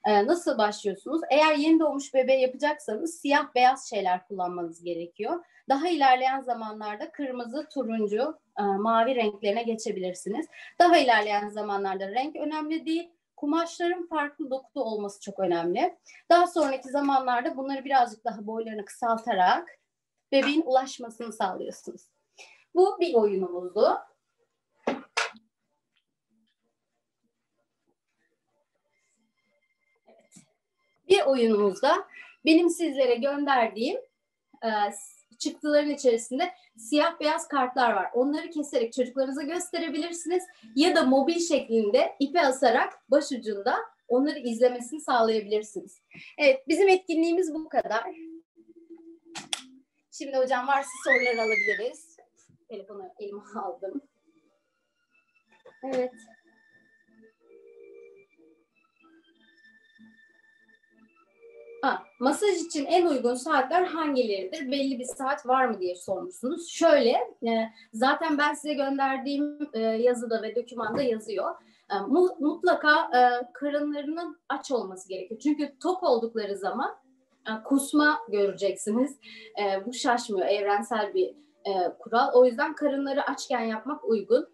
Nasıl 0.06 0.58
başlıyorsunuz? 0.58 1.20
Eğer 1.30 1.54
yeni 1.54 1.80
doğmuş 1.80 2.14
bebeği 2.14 2.42
yapacaksanız 2.42 3.20
siyah 3.20 3.54
beyaz 3.54 3.90
şeyler 3.90 4.28
kullanmanız 4.28 4.84
gerekiyor. 4.84 5.44
Daha 5.68 5.88
ilerleyen 5.88 6.40
zamanlarda 6.40 7.12
kırmızı, 7.12 7.68
turuncu, 7.74 8.38
mavi 8.58 9.14
renklerine 9.14 9.62
geçebilirsiniz. 9.62 10.46
Daha 10.78 10.98
ilerleyen 10.98 11.48
zamanlarda 11.48 12.08
renk 12.08 12.36
önemli 12.36 12.86
değil. 12.86 13.10
Kumaşların 13.36 14.06
farklı 14.06 14.50
dokuda 14.50 14.84
olması 14.84 15.20
çok 15.20 15.38
önemli. 15.38 15.98
Daha 16.30 16.46
sonraki 16.46 16.88
zamanlarda 16.88 17.56
bunları 17.56 17.84
birazcık 17.84 18.24
daha 18.24 18.46
boylarını 18.46 18.84
kısaltarak 18.84 19.78
bebeğin 20.32 20.62
ulaşmasını 20.66 21.32
sağlıyorsunuz. 21.32 22.02
Bu 22.74 23.00
bir 23.00 23.14
oyunumuzdu. 23.14 23.98
Bir 31.08 31.22
oyunumuzda 31.26 32.08
benim 32.44 32.70
sizlere 32.70 33.14
gönderdiğim 33.14 34.00
e, 34.64 34.68
çıktıların 35.42 35.90
içerisinde 35.90 36.50
siyah 36.76 37.20
beyaz 37.20 37.48
kartlar 37.48 37.92
var. 37.92 38.10
Onları 38.14 38.50
keserek 38.50 38.92
çocuklarınıza 38.92 39.42
gösterebilirsiniz 39.42 40.44
ya 40.76 40.96
da 40.96 41.04
mobil 41.04 41.38
şeklinde 41.38 42.16
ipe 42.20 42.40
asarak 42.40 43.10
başucunda 43.10 43.76
onları 44.08 44.38
izlemesini 44.38 45.00
sağlayabilirsiniz. 45.00 46.02
Evet, 46.38 46.68
bizim 46.68 46.88
etkinliğimiz 46.88 47.54
bu 47.54 47.68
kadar. 47.68 48.04
Şimdi 50.10 50.36
hocam 50.36 50.66
varsa 50.66 50.90
sorular 51.04 51.44
alabiliriz. 51.44 52.16
Telefonu 52.68 53.08
elime 53.18 53.42
aldım. 53.64 54.00
Evet. 55.84 56.12
Ha, 61.82 62.02
masaj 62.18 62.56
için 62.56 62.86
en 62.86 63.06
uygun 63.06 63.34
saatler 63.34 63.84
hangileridir? 63.84 64.70
Belli 64.70 64.98
bir 64.98 65.04
saat 65.04 65.46
var 65.46 65.66
mı 65.66 65.80
diye 65.80 65.94
sormuşsunuz. 65.94 66.68
Şöyle, 66.68 67.10
e, 67.46 67.72
zaten 67.92 68.38
ben 68.38 68.54
size 68.54 68.74
gönderdiğim 68.74 69.58
e, 69.72 69.80
yazıda 69.80 70.42
ve 70.42 70.56
dokümanda 70.56 71.02
yazıyor. 71.02 71.54
E, 71.90 71.94
mutlaka 72.40 73.18
e, 73.18 73.52
karınlarının 73.52 74.38
aç 74.48 74.70
olması 74.70 75.08
gerekiyor. 75.08 75.40
Çünkü 75.40 75.78
tok 75.82 76.02
oldukları 76.02 76.56
zaman 76.56 76.94
e, 77.46 77.62
kusma 77.64 78.18
göreceksiniz. 78.28 79.18
E, 79.62 79.86
bu 79.86 79.92
şaşmıyor, 79.92 80.46
evrensel 80.46 81.14
bir 81.14 81.28
e, 81.64 81.72
kural. 81.98 82.32
O 82.34 82.46
yüzden 82.46 82.74
karınları 82.74 83.22
açken 83.22 83.60
yapmak 83.60 84.04
uygun 84.04 84.48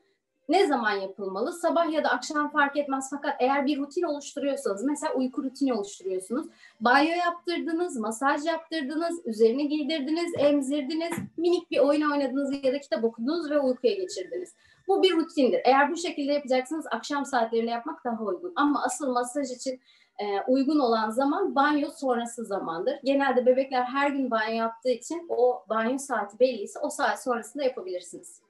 ne 0.49 0.67
zaman 0.67 0.93
yapılmalı? 0.93 1.53
Sabah 1.53 1.93
ya 1.93 2.05
da 2.05 2.09
akşam 2.09 2.51
fark 2.51 2.77
etmez 2.77 3.09
fakat 3.11 3.37
eğer 3.39 3.67
bir 3.67 3.79
rutin 3.79 4.03
oluşturuyorsanız 4.03 4.85
mesela 4.85 5.15
uyku 5.15 5.43
rutini 5.43 5.75
oluşturuyorsunuz. 5.75 6.47
Banyo 6.81 7.17
yaptırdınız, 7.17 7.97
masaj 7.97 8.47
yaptırdınız, 8.47 9.27
üzerini 9.27 9.69
giydirdiniz, 9.69 10.33
emzirdiniz, 10.39 11.13
minik 11.37 11.71
bir 11.71 11.79
oyun 11.79 12.11
oynadınız 12.11 12.65
ya 12.65 12.73
da 12.73 12.81
kitap 12.81 13.05
okudunuz 13.05 13.51
ve 13.51 13.59
uykuya 13.59 13.95
geçirdiniz. 13.95 14.55
Bu 14.89 15.03
bir 15.03 15.17
rutindir. 15.17 15.61
Eğer 15.65 15.91
bu 15.91 15.97
şekilde 15.97 16.33
yapacaksınız 16.33 16.87
akşam 16.91 17.25
saatlerinde 17.25 17.71
yapmak 17.71 18.05
daha 18.05 18.25
uygun. 18.25 18.53
Ama 18.57 18.83
asıl 18.83 19.13
masaj 19.13 19.51
için 19.51 19.81
e, 20.19 20.25
uygun 20.49 20.79
olan 20.79 21.11
zaman 21.11 21.55
banyo 21.55 21.89
sonrası 21.91 22.45
zamandır. 22.45 22.99
Genelde 23.05 23.47
bebekler 23.47 23.83
her 23.83 24.11
gün 24.11 24.31
banyo 24.31 24.55
yaptığı 24.55 24.91
için 24.91 25.27
o 25.29 25.65
banyo 25.69 25.99
saati 25.99 26.41
belliyse 26.41 26.79
o 26.79 26.91
saat 26.91 27.23
sonrasında 27.23 27.65
yapabilirsiniz. 27.65 28.48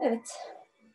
Evet. 0.00 0.38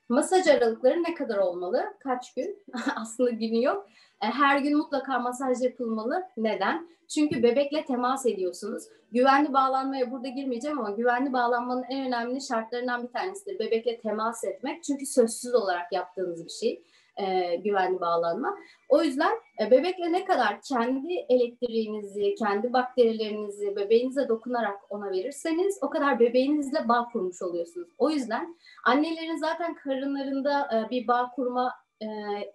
Masaj 0.10 0.48
aralıkları 0.48 1.04
ne 1.04 1.14
kadar 1.14 1.38
olmalı? 1.38 1.94
Kaç 2.00 2.34
gün? 2.34 2.64
Aslında 2.96 3.30
günü 3.30 3.64
yok. 3.64 3.88
E, 4.22 4.26
her 4.26 4.60
gün 4.60 4.78
mutlaka 4.78 5.20
masaj 5.20 5.62
yapılmalı. 5.62 6.24
Neden? 6.38 6.88
Çünkü 7.08 7.44
bebekle 7.44 7.86
temas 7.86 8.26
ediyorsunuz. 8.26 8.84
Güvenli 9.12 9.54
bağlanmaya 9.54 10.12
burada 10.12 10.28
girmeyeceğim 10.28 10.80
ama 10.80 10.92
güvenli 10.92 11.34
bağlanmanın 11.34 11.84
en 11.90 12.08
önemli 12.08 12.42
şartlarından 12.42 13.04
bir 13.04 13.12
tanesidir. 13.12 13.60
Bebekle 13.60 14.00
temas 14.00 14.44
etmek. 14.44 14.84
Çünkü 14.84 15.06
sözsüz 15.06 15.56
olarak 15.56 15.94
yaptığınız 15.94 16.46
bir 16.46 16.52
şey 16.52 16.84
e, 17.18 17.56
güvenli 17.56 18.02
bağlanma. 18.02 18.58
O 18.90 19.04
yüzden 19.04 19.32
e, 19.62 19.72
bebekle 19.72 20.12
ne 20.12 20.26
kadar 20.26 20.62
kendi 20.62 21.14
elektriğinizi, 21.30 22.36
kendi 22.36 22.74
bakterilerinizi 22.74 23.76
bebeğinize 23.76 24.28
dokunarak 24.28 24.80
ona 24.90 25.12
verirseniz 25.12 25.80
o 25.82 25.90
kadar 25.90 26.20
bebeğinizle 26.20 26.88
bağ 26.88 27.08
kurmuş 27.14 27.42
oluyorsunuz. 27.42 27.90
O 27.98 28.10
yüzden 28.10 28.58
annelerin 28.86 29.38
zaten 29.38 29.76
karınlarında 29.76 30.70
e, 30.74 30.90
bir 30.90 31.08
bağ 31.08 31.32
kurma 31.36 31.74
e, 32.02 32.08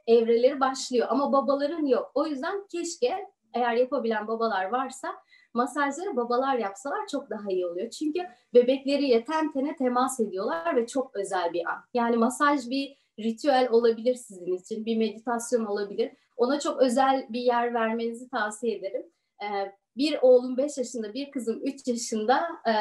evreleri 0.07 0.61
başlıyor 0.61 1.07
ama 1.11 1.33
babaların 1.33 1.87
yok. 1.87 2.11
O 2.15 2.27
yüzden 2.27 2.67
keşke 2.73 3.27
eğer 3.55 3.77
yapabilen 3.77 4.29
babalar 4.29 4.65
varsa 4.65 5.15
masajları 5.55 6.17
babalar 6.17 6.59
yapsalar 6.59 7.07
çok 7.11 7.31
daha 7.31 7.51
iyi 7.51 7.67
oluyor. 7.67 7.91
Çünkü 7.91 8.21
bebekleri 8.55 9.05
yeten 9.05 9.53
tene 9.53 9.77
temas 9.77 10.21
ediyorlar 10.21 10.77
ve 10.77 10.87
çok 10.87 11.17
özel 11.17 11.53
bir 11.53 11.67
an. 11.67 11.85
Yani 11.95 12.17
masaj 12.17 12.71
bir 12.71 12.98
ritüel 13.19 13.69
olabilir 13.71 14.15
sizin 14.15 14.57
için, 14.57 14.87
bir 14.87 14.97
meditasyon 14.97 15.65
olabilir. 15.65 16.13
Ona 16.37 16.61
çok 16.61 16.83
özel 16.83 17.27
bir 17.29 17.41
yer 17.41 17.75
vermenizi 17.75 18.29
tavsiye 18.29 18.77
ederim. 18.77 19.07
Ee, 19.43 19.73
bir 19.97 20.19
oğlum 20.23 20.57
5 20.57 20.79
yaşında, 20.79 21.15
bir 21.15 21.31
kızım 21.31 21.61
3 21.63 21.89
yaşında. 21.89 22.49
Ee, 22.69 22.73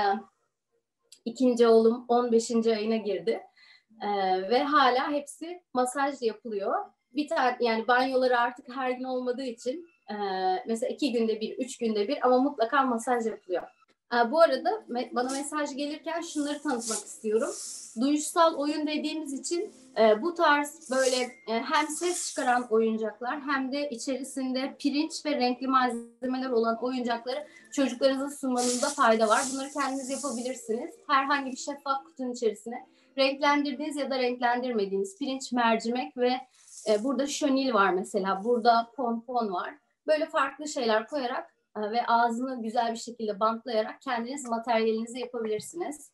ikinci 1.26 1.67
oğlum 1.67 2.06
15. 2.08 2.52
ayına 2.52 2.97
girdi. 2.97 3.41
Ee, 4.02 4.50
ve 4.50 4.63
hala 4.63 5.12
hepsi 5.12 5.62
masaj 5.73 6.21
yapılıyor. 6.21 6.76
Bir 7.15 7.28
tane 7.28 7.58
yani 7.60 7.88
banyoları 7.88 8.39
artık 8.39 8.76
her 8.76 8.91
gün 8.91 9.04
olmadığı 9.04 9.43
için 9.43 9.88
e, 10.10 10.15
mesela 10.67 10.93
iki 10.93 11.12
günde 11.12 11.41
bir, 11.41 11.58
üç 11.58 11.78
günde 11.78 12.08
bir 12.08 12.26
ama 12.26 12.38
mutlaka 12.38 12.84
masaj 12.84 13.26
yapılıyor. 13.26 13.63
E, 14.13 14.32
bu 14.32 14.41
arada 14.41 14.86
bana 15.12 15.30
mesaj 15.30 15.76
gelirken 15.76 16.21
şunları 16.21 16.62
tanıtmak 16.62 16.97
istiyorum. 16.97 17.50
Duyuşsal 18.02 18.56
oyun 18.56 18.88
dediğimiz 18.88 19.34
için 19.34 19.73
e, 20.00 20.22
bu 20.22 20.34
tarz 20.34 20.92
böyle 20.92 21.24
e, 21.48 21.64
hem 21.64 21.88
ses 21.88 22.30
çıkaran 22.30 22.68
oyuncaklar 22.70 23.42
hem 23.42 23.72
de 23.72 23.90
içerisinde 23.90 24.76
pirinç 24.80 25.26
ve 25.26 25.32
renkli 25.32 25.68
malzemeler 25.68 26.50
olan 26.50 26.78
oyuncakları 26.84 27.48
çocuklarınıza 27.72 28.30
sunmanızda 28.30 28.90
fayda 28.90 29.28
var. 29.28 29.42
Bunları 29.54 29.70
kendiniz 29.70 30.10
yapabilirsiniz. 30.10 30.96
Herhangi 31.08 31.52
bir 31.52 31.58
şeffaf 31.58 32.04
kutunun 32.04 32.32
içerisine 32.32 32.88
renklendirdiğiniz 33.18 33.96
ya 33.96 34.10
da 34.10 34.20
renklendirmediğiniz 34.20 35.18
pirinç, 35.18 35.52
mercimek 35.52 36.18
ve 36.18 36.32
e, 36.90 37.04
burada 37.04 37.28
şönil 37.28 37.74
var 37.74 37.94
mesela, 37.94 38.44
burada 38.44 38.92
pompon 38.96 39.54
var. 39.54 39.74
Böyle 40.08 40.26
farklı 40.26 40.68
şeyler 40.68 41.08
koyarak 41.08 41.56
e, 41.78 41.92
ve 41.92 42.06
ağzını 42.08 42.62
güzel 42.62 42.92
bir 42.92 43.00
şekilde 43.00 43.40
bantlayarak 43.40 44.02
kendiniz 44.02 44.50
materyalinizi 44.50 45.20
yapabilirsiniz. 45.20 46.12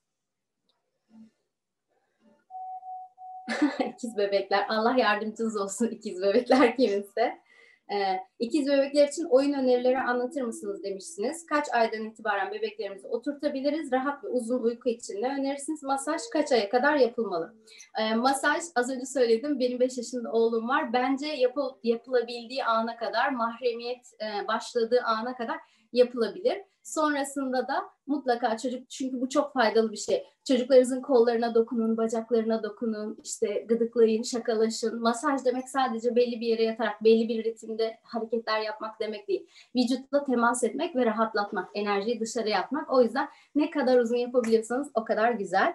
ikiz 3.93 4.17
bebekler. 4.17 4.65
Allah 4.69 4.95
yardımcınız 4.97 5.58
olsun 5.58 5.88
ikiz 5.91 6.21
bebekler 6.21 6.77
kiminse. 6.77 7.43
Ee, 7.91 8.19
ikiz 8.39 8.67
bebekler 8.67 9.08
için 9.08 9.23
oyun 9.23 9.53
önerileri 9.53 9.99
anlatır 9.99 10.41
mısınız 10.41 10.84
demişsiniz. 10.84 11.45
Kaç 11.45 11.65
aydan 11.73 12.06
itibaren 12.06 12.51
bebeklerimizi 12.51 13.08
oturtabiliriz? 13.08 13.91
Rahat 13.91 14.23
ve 14.23 14.27
uzun 14.27 14.63
uyku 14.63 14.89
için 14.89 15.21
ne 15.21 15.27
önerirsiniz? 15.27 15.84
Masaj 15.84 16.21
kaç 16.34 16.51
aya 16.51 16.69
kadar 16.69 16.95
yapılmalı? 16.95 17.53
Ee, 17.99 18.15
masaj 18.15 18.63
az 18.75 18.89
önce 18.89 19.06
söyledim. 19.06 19.60
Benim 19.60 19.79
5 19.79 19.97
yaşında 19.97 20.32
oğlum 20.32 20.67
var. 20.67 20.93
Bence 20.93 21.27
yapıl, 21.27 21.69
yapılabildiği 21.84 22.65
ana 22.65 22.97
kadar, 22.97 23.29
mahremiyet 23.29 24.12
e, 24.21 24.47
başladığı 24.47 25.01
ana 25.06 25.36
kadar 25.36 25.58
yapılabilir. 25.93 26.58
Sonrasında 26.84 27.67
da 27.67 27.89
mutlaka 28.08 28.58
çocuk 28.58 28.89
çünkü 28.89 29.21
bu 29.21 29.29
çok 29.29 29.53
faydalı 29.53 29.91
bir 29.91 29.97
şey. 29.97 30.23
Çocuklarınızın 30.47 31.01
kollarına 31.01 31.56
dokunun, 31.56 31.97
bacaklarına 31.97 32.63
dokunun, 32.63 33.17
işte 33.23 33.65
gıdıklayın, 33.69 34.23
şakalaşın. 34.23 35.01
Masaj 35.01 35.45
demek 35.45 35.69
sadece 35.69 36.15
belli 36.15 36.41
bir 36.41 36.47
yere 36.47 36.63
yatarak, 36.63 37.03
belli 37.03 37.29
bir 37.29 37.43
ritimde 37.43 37.99
hareketler 38.03 38.62
yapmak 38.62 38.99
demek 38.99 39.27
değil. 39.27 39.47
Vücutla 39.75 40.23
temas 40.23 40.63
etmek 40.63 40.95
ve 40.95 41.06
rahatlatmak, 41.06 41.69
enerjiyi 41.73 42.19
dışarı 42.19 42.49
yapmak. 42.49 42.93
O 42.93 43.01
yüzden 43.01 43.29
ne 43.56 43.69
kadar 43.69 43.99
uzun 43.99 44.17
yapabiliyorsanız 44.17 44.91
o 44.93 45.03
kadar 45.03 45.32
güzel. 45.32 45.73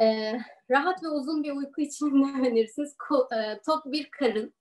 Ee, 0.00 0.40
rahat 0.70 1.02
ve 1.02 1.08
uzun 1.08 1.42
bir 1.42 1.52
uyku 1.52 1.80
için 1.80 2.06
ne 2.06 2.40
önerirsiniz? 2.48 2.94
Ko- 2.96 3.34
e, 3.34 3.60
tok 3.60 3.92
bir 3.92 4.10
karın, 4.10 4.54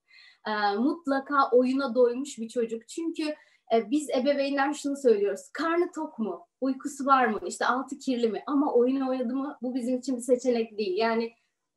e, 0.47 0.75
mutlaka 0.75 1.49
oyuna 1.51 1.95
doymuş 1.95 2.37
bir 2.39 2.49
çocuk. 2.49 2.87
Çünkü 2.87 3.35
e, 3.73 3.91
biz 3.91 4.09
ebeveynler 4.09 4.73
şunu 4.73 4.97
söylüyoruz. 4.97 5.49
Karnı 5.53 5.91
tok 5.91 6.19
mu? 6.19 6.47
Uykusu 6.61 7.05
var 7.05 7.27
mı? 7.27 7.39
İşte 7.45 7.65
altı 7.65 7.97
kirli 7.97 8.29
mi? 8.29 8.43
Ama 8.47 8.73
oyun 8.73 9.01
oynadı 9.01 9.35
mı? 9.35 9.57
Bu 9.61 9.75
bizim 9.75 9.97
için 9.97 10.15
bir 10.15 10.21
seçenek 10.21 10.77
değil. 10.77 10.97
Yani 10.97 11.33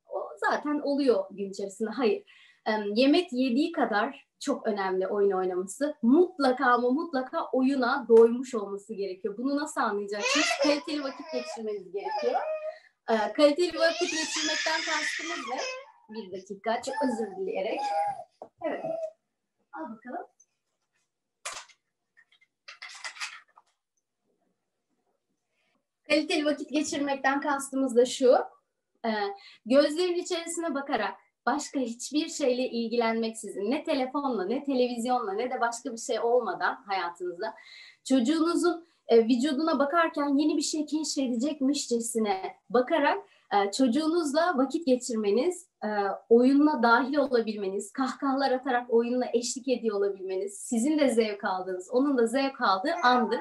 o 0.06 0.28
zaten 0.50 0.80
oluyor 0.80 1.24
gün 1.30 1.50
içerisinde. 1.50 1.90
Hayır. 1.90 2.24
E, 2.66 2.72
yemek 2.94 3.32
yediği 3.32 3.72
kadar 3.72 4.26
çok 4.40 4.66
önemli 4.66 5.08
oyun 5.08 5.30
oynaması. 5.30 5.94
Mutlaka 6.02 6.66
ama 6.66 6.90
mutlaka 6.90 7.50
oyuna 7.52 8.06
doymuş 8.08 8.54
olması 8.54 8.94
gerekiyor. 8.94 9.38
Bunu 9.38 9.56
nasıl 9.56 9.80
anlayacaksınız? 9.80 10.46
Kaliteli 10.62 11.04
vakit 11.04 11.26
geçirmeniz 11.32 11.92
gerekiyor. 11.92 12.40
E, 13.10 13.32
kaliteli 13.32 13.78
vakit 13.78 14.10
geçirmekten 14.10 14.80
kastımız 14.86 15.38
ne? 15.50 15.58
Bir 16.08 16.32
dakika, 16.32 16.82
çok 16.82 16.94
özür 17.04 17.36
dileyerek. 17.36 17.80
Evet. 18.66 18.84
Al 19.72 19.82
bakalım. 19.82 20.26
Kaliteli 26.08 26.44
vakit 26.44 26.70
geçirmekten 26.70 27.40
kastımız 27.40 27.96
da 27.96 28.04
şu. 28.04 28.34
E, 29.04 29.10
gözlerin 29.66 30.14
içerisine 30.14 30.74
bakarak 30.74 31.14
başka 31.46 31.80
hiçbir 31.80 32.28
şeyle 32.28 32.68
ilgilenmeksizin 32.68 33.70
ne 33.70 33.84
telefonla 33.84 34.46
ne 34.46 34.64
televizyonla 34.64 35.32
ne 35.32 35.50
de 35.50 35.60
başka 35.60 35.92
bir 35.92 35.98
şey 35.98 36.20
olmadan 36.20 36.74
hayatınızda 36.86 37.54
çocuğunuzun 38.04 38.86
e, 39.08 39.24
vücuduna 39.24 39.78
bakarken 39.78 40.38
yeni 40.38 40.56
bir 40.56 40.62
şey 40.62 40.86
keşfedecekmişçesine 40.86 42.56
bakarak 42.70 43.18
e, 43.54 43.70
çocuğunuzla 43.70 44.58
vakit 44.58 44.86
geçirmeniz, 44.86 45.68
e, 45.84 45.88
oyununa 46.28 46.82
dahil 46.82 47.16
olabilmeniz, 47.16 47.92
kahkahalar 47.92 48.50
atarak 48.50 48.94
oyunla 48.94 49.26
eşlik 49.32 49.68
ediyor 49.68 49.96
olabilmeniz, 49.96 50.58
sizin 50.58 50.98
de 50.98 51.08
zevk 51.08 51.44
aldığınız, 51.44 51.90
onun 51.90 52.18
da 52.18 52.26
zevk 52.26 52.60
aldığı 52.60 52.94
andır. 53.02 53.40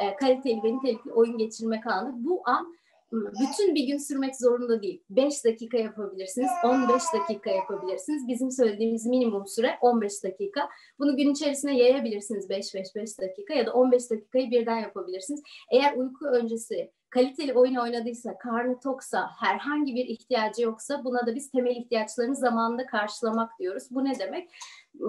E, 0.00 0.16
kaliteli 0.16 0.62
ve 0.62 0.76
nitelikli 0.76 1.12
oyun 1.12 1.38
geçirmek 1.38 1.86
anı. 1.86 2.14
Bu 2.16 2.42
an 2.44 2.76
bütün 3.12 3.74
bir 3.74 3.86
gün 3.86 3.98
sürmek 3.98 4.36
zorunda 4.36 4.82
değil. 4.82 5.02
5 5.10 5.44
dakika 5.44 5.78
yapabilirsiniz, 5.78 6.50
15 6.64 7.02
dakika 7.14 7.50
yapabilirsiniz. 7.50 8.28
Bizim 8.28 8.50
söylediğimiz 8.50 9.06
minimum 9.06 9.46
süre 9.46 9.78
15 9.80 10.24
dakika. 10.24 10.68
Bunu 10.98 11.16
gün 11.16 11.32
içerisine 11.32 11.78
yayabilirsiniz 11.78 12.50
5-5-5 12.50 13.20
dakika 13.20 13.54
ya 13.54 13.66
da 13.66 13.72
15 13.72 14.10
dakikayı 14.10 14.50
birden 14.50 14.80
yapabilirsiniz. 14.80 15.42
Eğer 15.72 15.96
uyku 15.96 16.26
öncesi 16.26 16.92
kaliteli 17.10 17.54
oyun 17.54 17.74
oynadıysa, 17.74 18.38
karnı 18.38 18.80
toksa, 18.80 19.30
herhangi 19.40 19.94
bir 19.94 20.06
ihtiyacı 20.06 20.62
yoksa 20.62 21.04
buna 21.04 21.26
da 21.26 21.34
biz 21.34 21.50
temel 21.50 21.76
ihtiyaçlarını 21.76 22.36
zamanında 22.36 22.86
karşılamak 22.86 23.58
diyoruz. 23.58 23.84
Bu 23.90 24.04
ne 24.04 24.18
demek? 24.18 24.50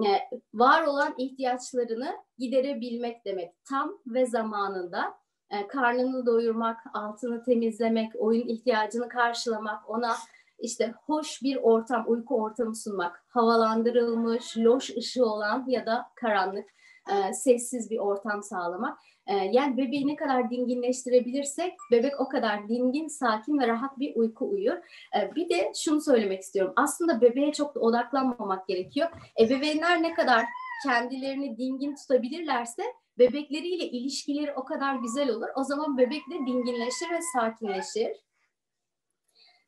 Ee, 0.06 0.38
var 0.54 0.82
olan 0.82 1.14
ihtiyaçlarını 1.18 2.16
giderebilmek 2.38 3.24
demek. 3.24 3.64
Tam 3.64 3.98
ve 4.06 4.26
zamanında 4.26 5.14
e, 5.50 5.66
karnını 5.66 6.26
doyurmak, 6.26 6.80
altını 6.94 7.42
temizlemek, 7.42 8.12
oyun 8.18 8.48
ihtiyacını 8.48 9.08
karşılamak, 9.08 9.90
ona 9.90 10.16
işte 10.58 10.94
hoş 11.06 11.42
bir 11.42 11.56
ortam, 11.56 12.04
uyku 12.06 12.42
ortamı 12.42 12.76
sunmak, 12.76 13.24
havalandırılmış, 13.28 14.58
loş 14.58 14.96
ışığı 14.96 15.26
olan 15.26 15.64
ya 15.68 15.86
da 15.86 16.06
karanlık, 16.14 16.68
e, 17.10 17.32
sessiz 17.32 17.90
bir 17.90 17.98
ortam 17.98 18.42
sağlamak. 18.42 18.98
E, 19.28 19.34
yani 19.34 19.76
bebeği 19.76 20.06
ne 20.06 20.16
kadar 20.16 20.50
dinginleştirebilirsek 20.50 21.74
bebek 21.90 22.20
o 22.20 22.28
kadar 22.28 22.68
dingin, 22.68 23.08
sakin 23.08 23.58
ve 23.58 23.68
rahat 23.68 23.98
bir 23.98 24.16
uyku 24.16 24.50
uyur. 24.50 24.76
E, 25.16 25.34
bir 25.34 25.48
de 25.48 25.72
şunu 25.76 26.00
söylemek 26.00 26.42
istiyorum. 26.42 26.72
Aslında 26.76 27.20
bebeğe 27.20 27.52
çok 27.52 27.74
da 27.74 27.80
odaklanmamak 27.80 28.68
gerekiyor. 28.68 29.08
Ebeveynler 29.40 30.02
ne 30.02 30.14
kadar 30.14 30.44
kendilerini 30.84 31.58
dingin 31.58 31.94
tutabilirlerse 31.94 32.82
bebekleriyle 33.18 33.84
ilişkileri 33.84 34.54
o 34.54 34.64
kadar 34.64 34.94
güzel 34.94 35.30
olur. 35.30 35.48
O 35.56 35.64
zaman 35.64 35.98
bebek 35.98 36.22
de 36.30 36.46
dinginleşir 36.46 37.10
ve 37.10 37.20
sakinleşir. 37.34 38.16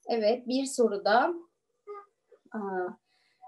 Evet, 0.09 0.49
bir 0.49 0.65
soru 0.65 1.05
da. 1.05 1.35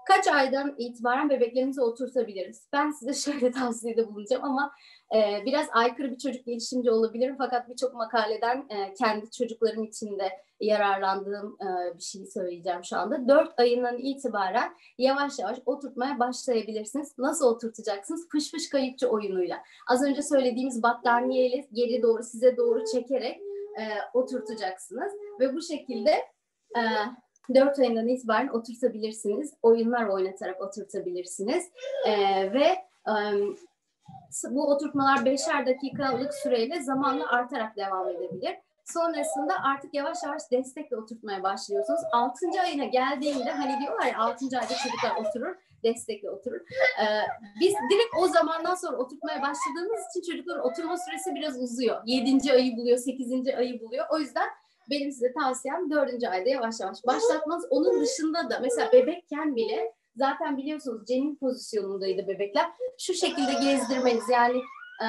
Kaç 0.07 0.27
aydan 0.27 0.75
itibaren 0.77 1.29
bebeklerimizi 1.29 1.81
oturtabiliriz? 1.81 2.67
Ben 2.73 2.91
size 2.91 3.13
şöyle 3.31 3.51
tavsiyede 3.51 4.07
bulunacağım 4.07 4.43
ama 4.43 4.71
e, 5.15 5.45
biraz 5.45 5.67
aykırı 5.71 6.11
bir 6.11 6.17
çocuk 6.17 6.45
gelişimci 6.45 6.91
olabilirim. 6.91 7.35
Fakat 7.37 7.69
birçok 7.69 7.93
makaleden 7.93 8.65
e, 8.69 8.93
kendi 8.93 9.31
çocuklarım 9.31 9.83
için 9.83 10.19
de 10.19 10.29
yararlandığım 10.59 11.57
e, 11.61 11.97
bir 11.97 12.03
şey 12.03 12.25
söyleyeceğim 12.25 12.83
şu 12.83 12.97
anda. 12.97 13.27
Dört 13.27 13.59
ayından 13.59 13.97
itibaren 13.97 14.73
yavaş 14.97 15.39
yavaş 15.39 15.57
oturtmaya 15.65 16.19
başlayabilirsiniz. 16.19 17.17
Nasıl 17.17 17.45
oturtacaksınız? 17.45 18.29
Fış 18.29 18.51
fış 18.51 18.69
kayıkçı 18.69 19.07
oyunuyla. 19.07 19.57
Az 19.89 20.03
önce 20.03 20.21
söylediğimiz 20.21 20.83
battaniyeyle 20.83 21.67
geri 21.73 22.01
doğru 22.01 22.23
size 22.23 22.57
doğru 22.57 22.83
çekerek 22.91 23.41
e, 23.79 23.83
oturtacaksınız. 24.13 25.13
Ve 25.39 25.53
bu 25.53 25.61
şekilde 25.61 26.11
e, 26.77 26.81
4 27.53 27.79
ayından 27.79 28.07
itibaren 28.07 28.47
oturtabilirsiniz. 28.47 29.53
Oyunlar 29.61 30.07
oynatarak 30.07 30.61
oturtabilirsiniz. 30.61 31.69
Ee, 32.07 32.53
ve 32.53 32.65
e, 33.07 33.13
bu 34.49 34.71
oturtmalar 34.71 35.25
beşer 35.25 35.65
dakikalık 35.65 36.33
süreyle 36.33 36.81
zamanla 36.81 37.31
artarak 37.31 37.77
devam 37.77 38.09
edebilir. 38.09 38.55
Sonrasında 38.85 39.53
artık 39.63 39.93
yavaş 39.93 40.17
yavaş 40.23 40.51
destekle 40.51 40.97
oturtmaya 40.97 41.43
başlıyorsunuz. 41.43 42.01
6. 42.11 42.45
ayına 42.61 42.85
geldiğinde 42.85 43.51
hani 43.51 43.79
diyorlar 43.79 44.05
ya 44.05 44.19
6. 44.19 44.45
ayda 44.45 44.73
çocuklar 44.83 45.15
oturur, 45.25 45.55
destekle 45.83 46.29
oturur. 46.29 46.61
Ee, 47.01 47.05
biz 47.59 47.73
direkt 47.91 48.15
o 48.19 48.27
zamandan 48.27 48.75
sonra 48.75 48.97
oturtmaya 48.97 49.41
başladığımız 49.41 49.99
için 50.09 50.31
çocukların 50.31 50.65
oturma 50.65 50.97
süresi 50.97 51.35
biraz 51.35 51.61
uzuyor. 51.61 52.01
7. 52.05 52.53
ayı 52.53 52.77
buluyor, 52.77 52.97
8. 52.97 53.47
ayı 53.47 53.81
buluyor. 53.81 54.05
O 54.11 54.19
yüzden 54.19 54.49
benim 54.89 55.11
size 55.11 55.33
tavsiyem 55.33 55.91
dördüncü 55.91 56.27
ayda 56.27 56.49
yavaş 56.49 56.79
yavaş 56.79 56.97
başlatmanız. 57.07 57.67
Onun 57.69 58.01
dışında 58.01 58.49
da 58.49 58.59
mesela 58.59 58.91
bebekken 58.91 59.55
bile 59.55 59.93
zaten 60.15 60.57
biliyorsunuz 60.57 61.07
cenin 61.07 61.35
pozisyonundaydı 61.35 62.27
bebekler. 62.27 62.71
Şu 62.99 63.13
şekilde 63.13 63.53
gezdirmeniz 63.63 64.29
yani 64.29 64.57
e, 65.01 65.07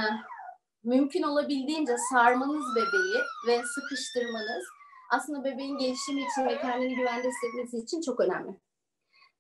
mümkün 0.85 1.23
olabildiğince 1.23 1.97
sarmanız 2.13 2.65
bebeği 2.77 3.23
ve 3.49 3.63
sıkıştırmanız 3.67 4.65
aslında 5.11 5.45
bebeğin 5.45 5.79
gelişimi 5.79 6.21
için 6.21 6.47
ve 6.47 6.59
kendini 6.59 6.97
güvende 6.97 7.29
hissetmesi 7.29 7.79
için 7.79 8.01
çok 8.01 8.21
önemli. 8.21 8.61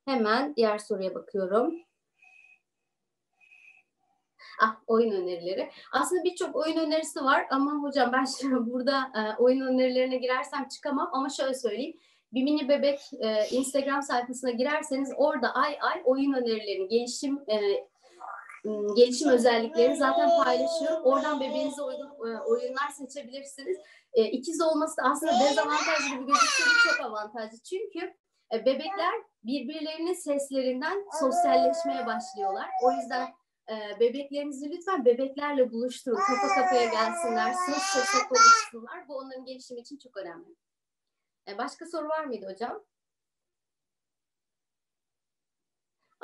Hemen 0.05 0.57
diğer 0.57 0.78
soruya 0.78 1.14
bakıyorum. 1.14 1.74
Ah, 4.62 4.76
oyun 4.86 5.11
önerileri. 5.11 5.70
Aslında 5.92 6.24
birçok 6.24 6.57
oyun 6.57 6.76
önerisi 6.76 7.20
var 7.20 7.47
ama 7.51 7.72
hocam 7.82 8.12
ben 8.12 8.24
şimdi 8.24 8.70
burada 8.72 8.99
e, 9.14 9.42
oyun 9.42 9.66
önerilerine 9.66 10.16
girersem 10.16 10.68
çıkamam 10.68 11.11
ama 11.12 11.28
şöyle 11.28 11.55
söyleyeyim. 11.55 11.97
Bir 12.32 12.42
mini 12.42 12.68
bebek 12.68 13.01
e, 13.20 13.49
Instagram 13.51 14.03
sayfasına 14.03 14.51
girerseniz 14.51 15.11
orada 15.16 15.55
ay 15.55 15.78
ay 15.80 16.03
oyun 16.05 16.32
önerilerini, 16.32 16.88
gelişim 16.88 17.38
e, 17.49 17.86
gelişim 18.97 19.28
özelliklerini 19.28 19.97
zaten 19.97 20.45
paylaşıyorum. 20.45 21.03
Oradan 21.05 21.40
bebeğinize 21.40 21.82
uygun 21.82 22.09
e, 22.09 22.40
oyunlar 22.40 22.88
seçebilirsiniz. 22.88 23.78
E, 24.12 24.24
ikiz 24.24 24.61
olması 24.62 24.97
da 24.97 25.03
aslında 25.03 25.32
dezavantajlı 25.32 26.14
gibi 26.14 26.26
gözükse 26.26 26.64
de 26.64 26.92
çok 26.92 27.07
avantajlı. 27.07 27.59
Çünkü 27.59 28.14
e, 28.55 28.66
bebekler 28.66 29.14
birbirlerinin 29.45 30.14
seslerinden 30.14 31.05
sosyalleşmeye 31.20 32.07
başlıyorlar. 32.07 32.66
O 32.82 32.92
yüzden 32.92 33.28
e, 33.70 34.00
bebeklerinizi 34.00 34.70
lütfen 34.70 35.04
bebeklerle 35.04 35.72
buluşturun. 35.72 36.16
Kafa 36.16 36.54
kafaya 36.54 36.84
gelsinler, 36.84 37.52
ses 37.52 37.82
sese 37.82 38.28
konuşsunlar. 38.28 39.08
Bu 39.08 39.16
onların 39.16 39.44
gelişimi 39.44 39.80
için 39.80 39.98
çok 39.98 40.16
önemli. 40.16 40.56
E, 41.48 41.58
başka 41.58 41.86
soru 41.86 42.08
var 42.08 42.24
mıydı 42.24 42.46
hocam? 42.52 42.84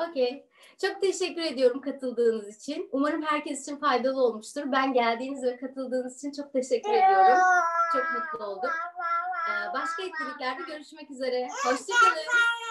Okey. 0.08 0.48
Çok 0.80 1.00
teşekkür 1.00 1.42
ediyorum 1.42 1.80
katıldığınız 1.80 2.56
için. 2.56 2.88
Umarım 2.92 3.22
herkes 3.22 3.62
için 3.62 3.76
faydalı 3.76 4.22
olmuştur. 4.22 4.62
Ben 4.72 4.92
geldiğiniz 4.92 5.44
ve 5.44 5.56
katıldığınız 5.56 6.16
için 6.16 6.42
çok 6.42 6.52
teşekkür 6.52 6.92
ediyorum. 6.92 7.38
Çok 7.92 8.04
mutlu 8.14 8.46
oldum. 8.46 8.70
Ee, 9.48 9.72
başka 9.74 10.02
etkinliklerde 10.02 10.62
görüşmek 10.62 11.10
üzere. 11.10 11.48
Hoşçakalın. 11.64 12.69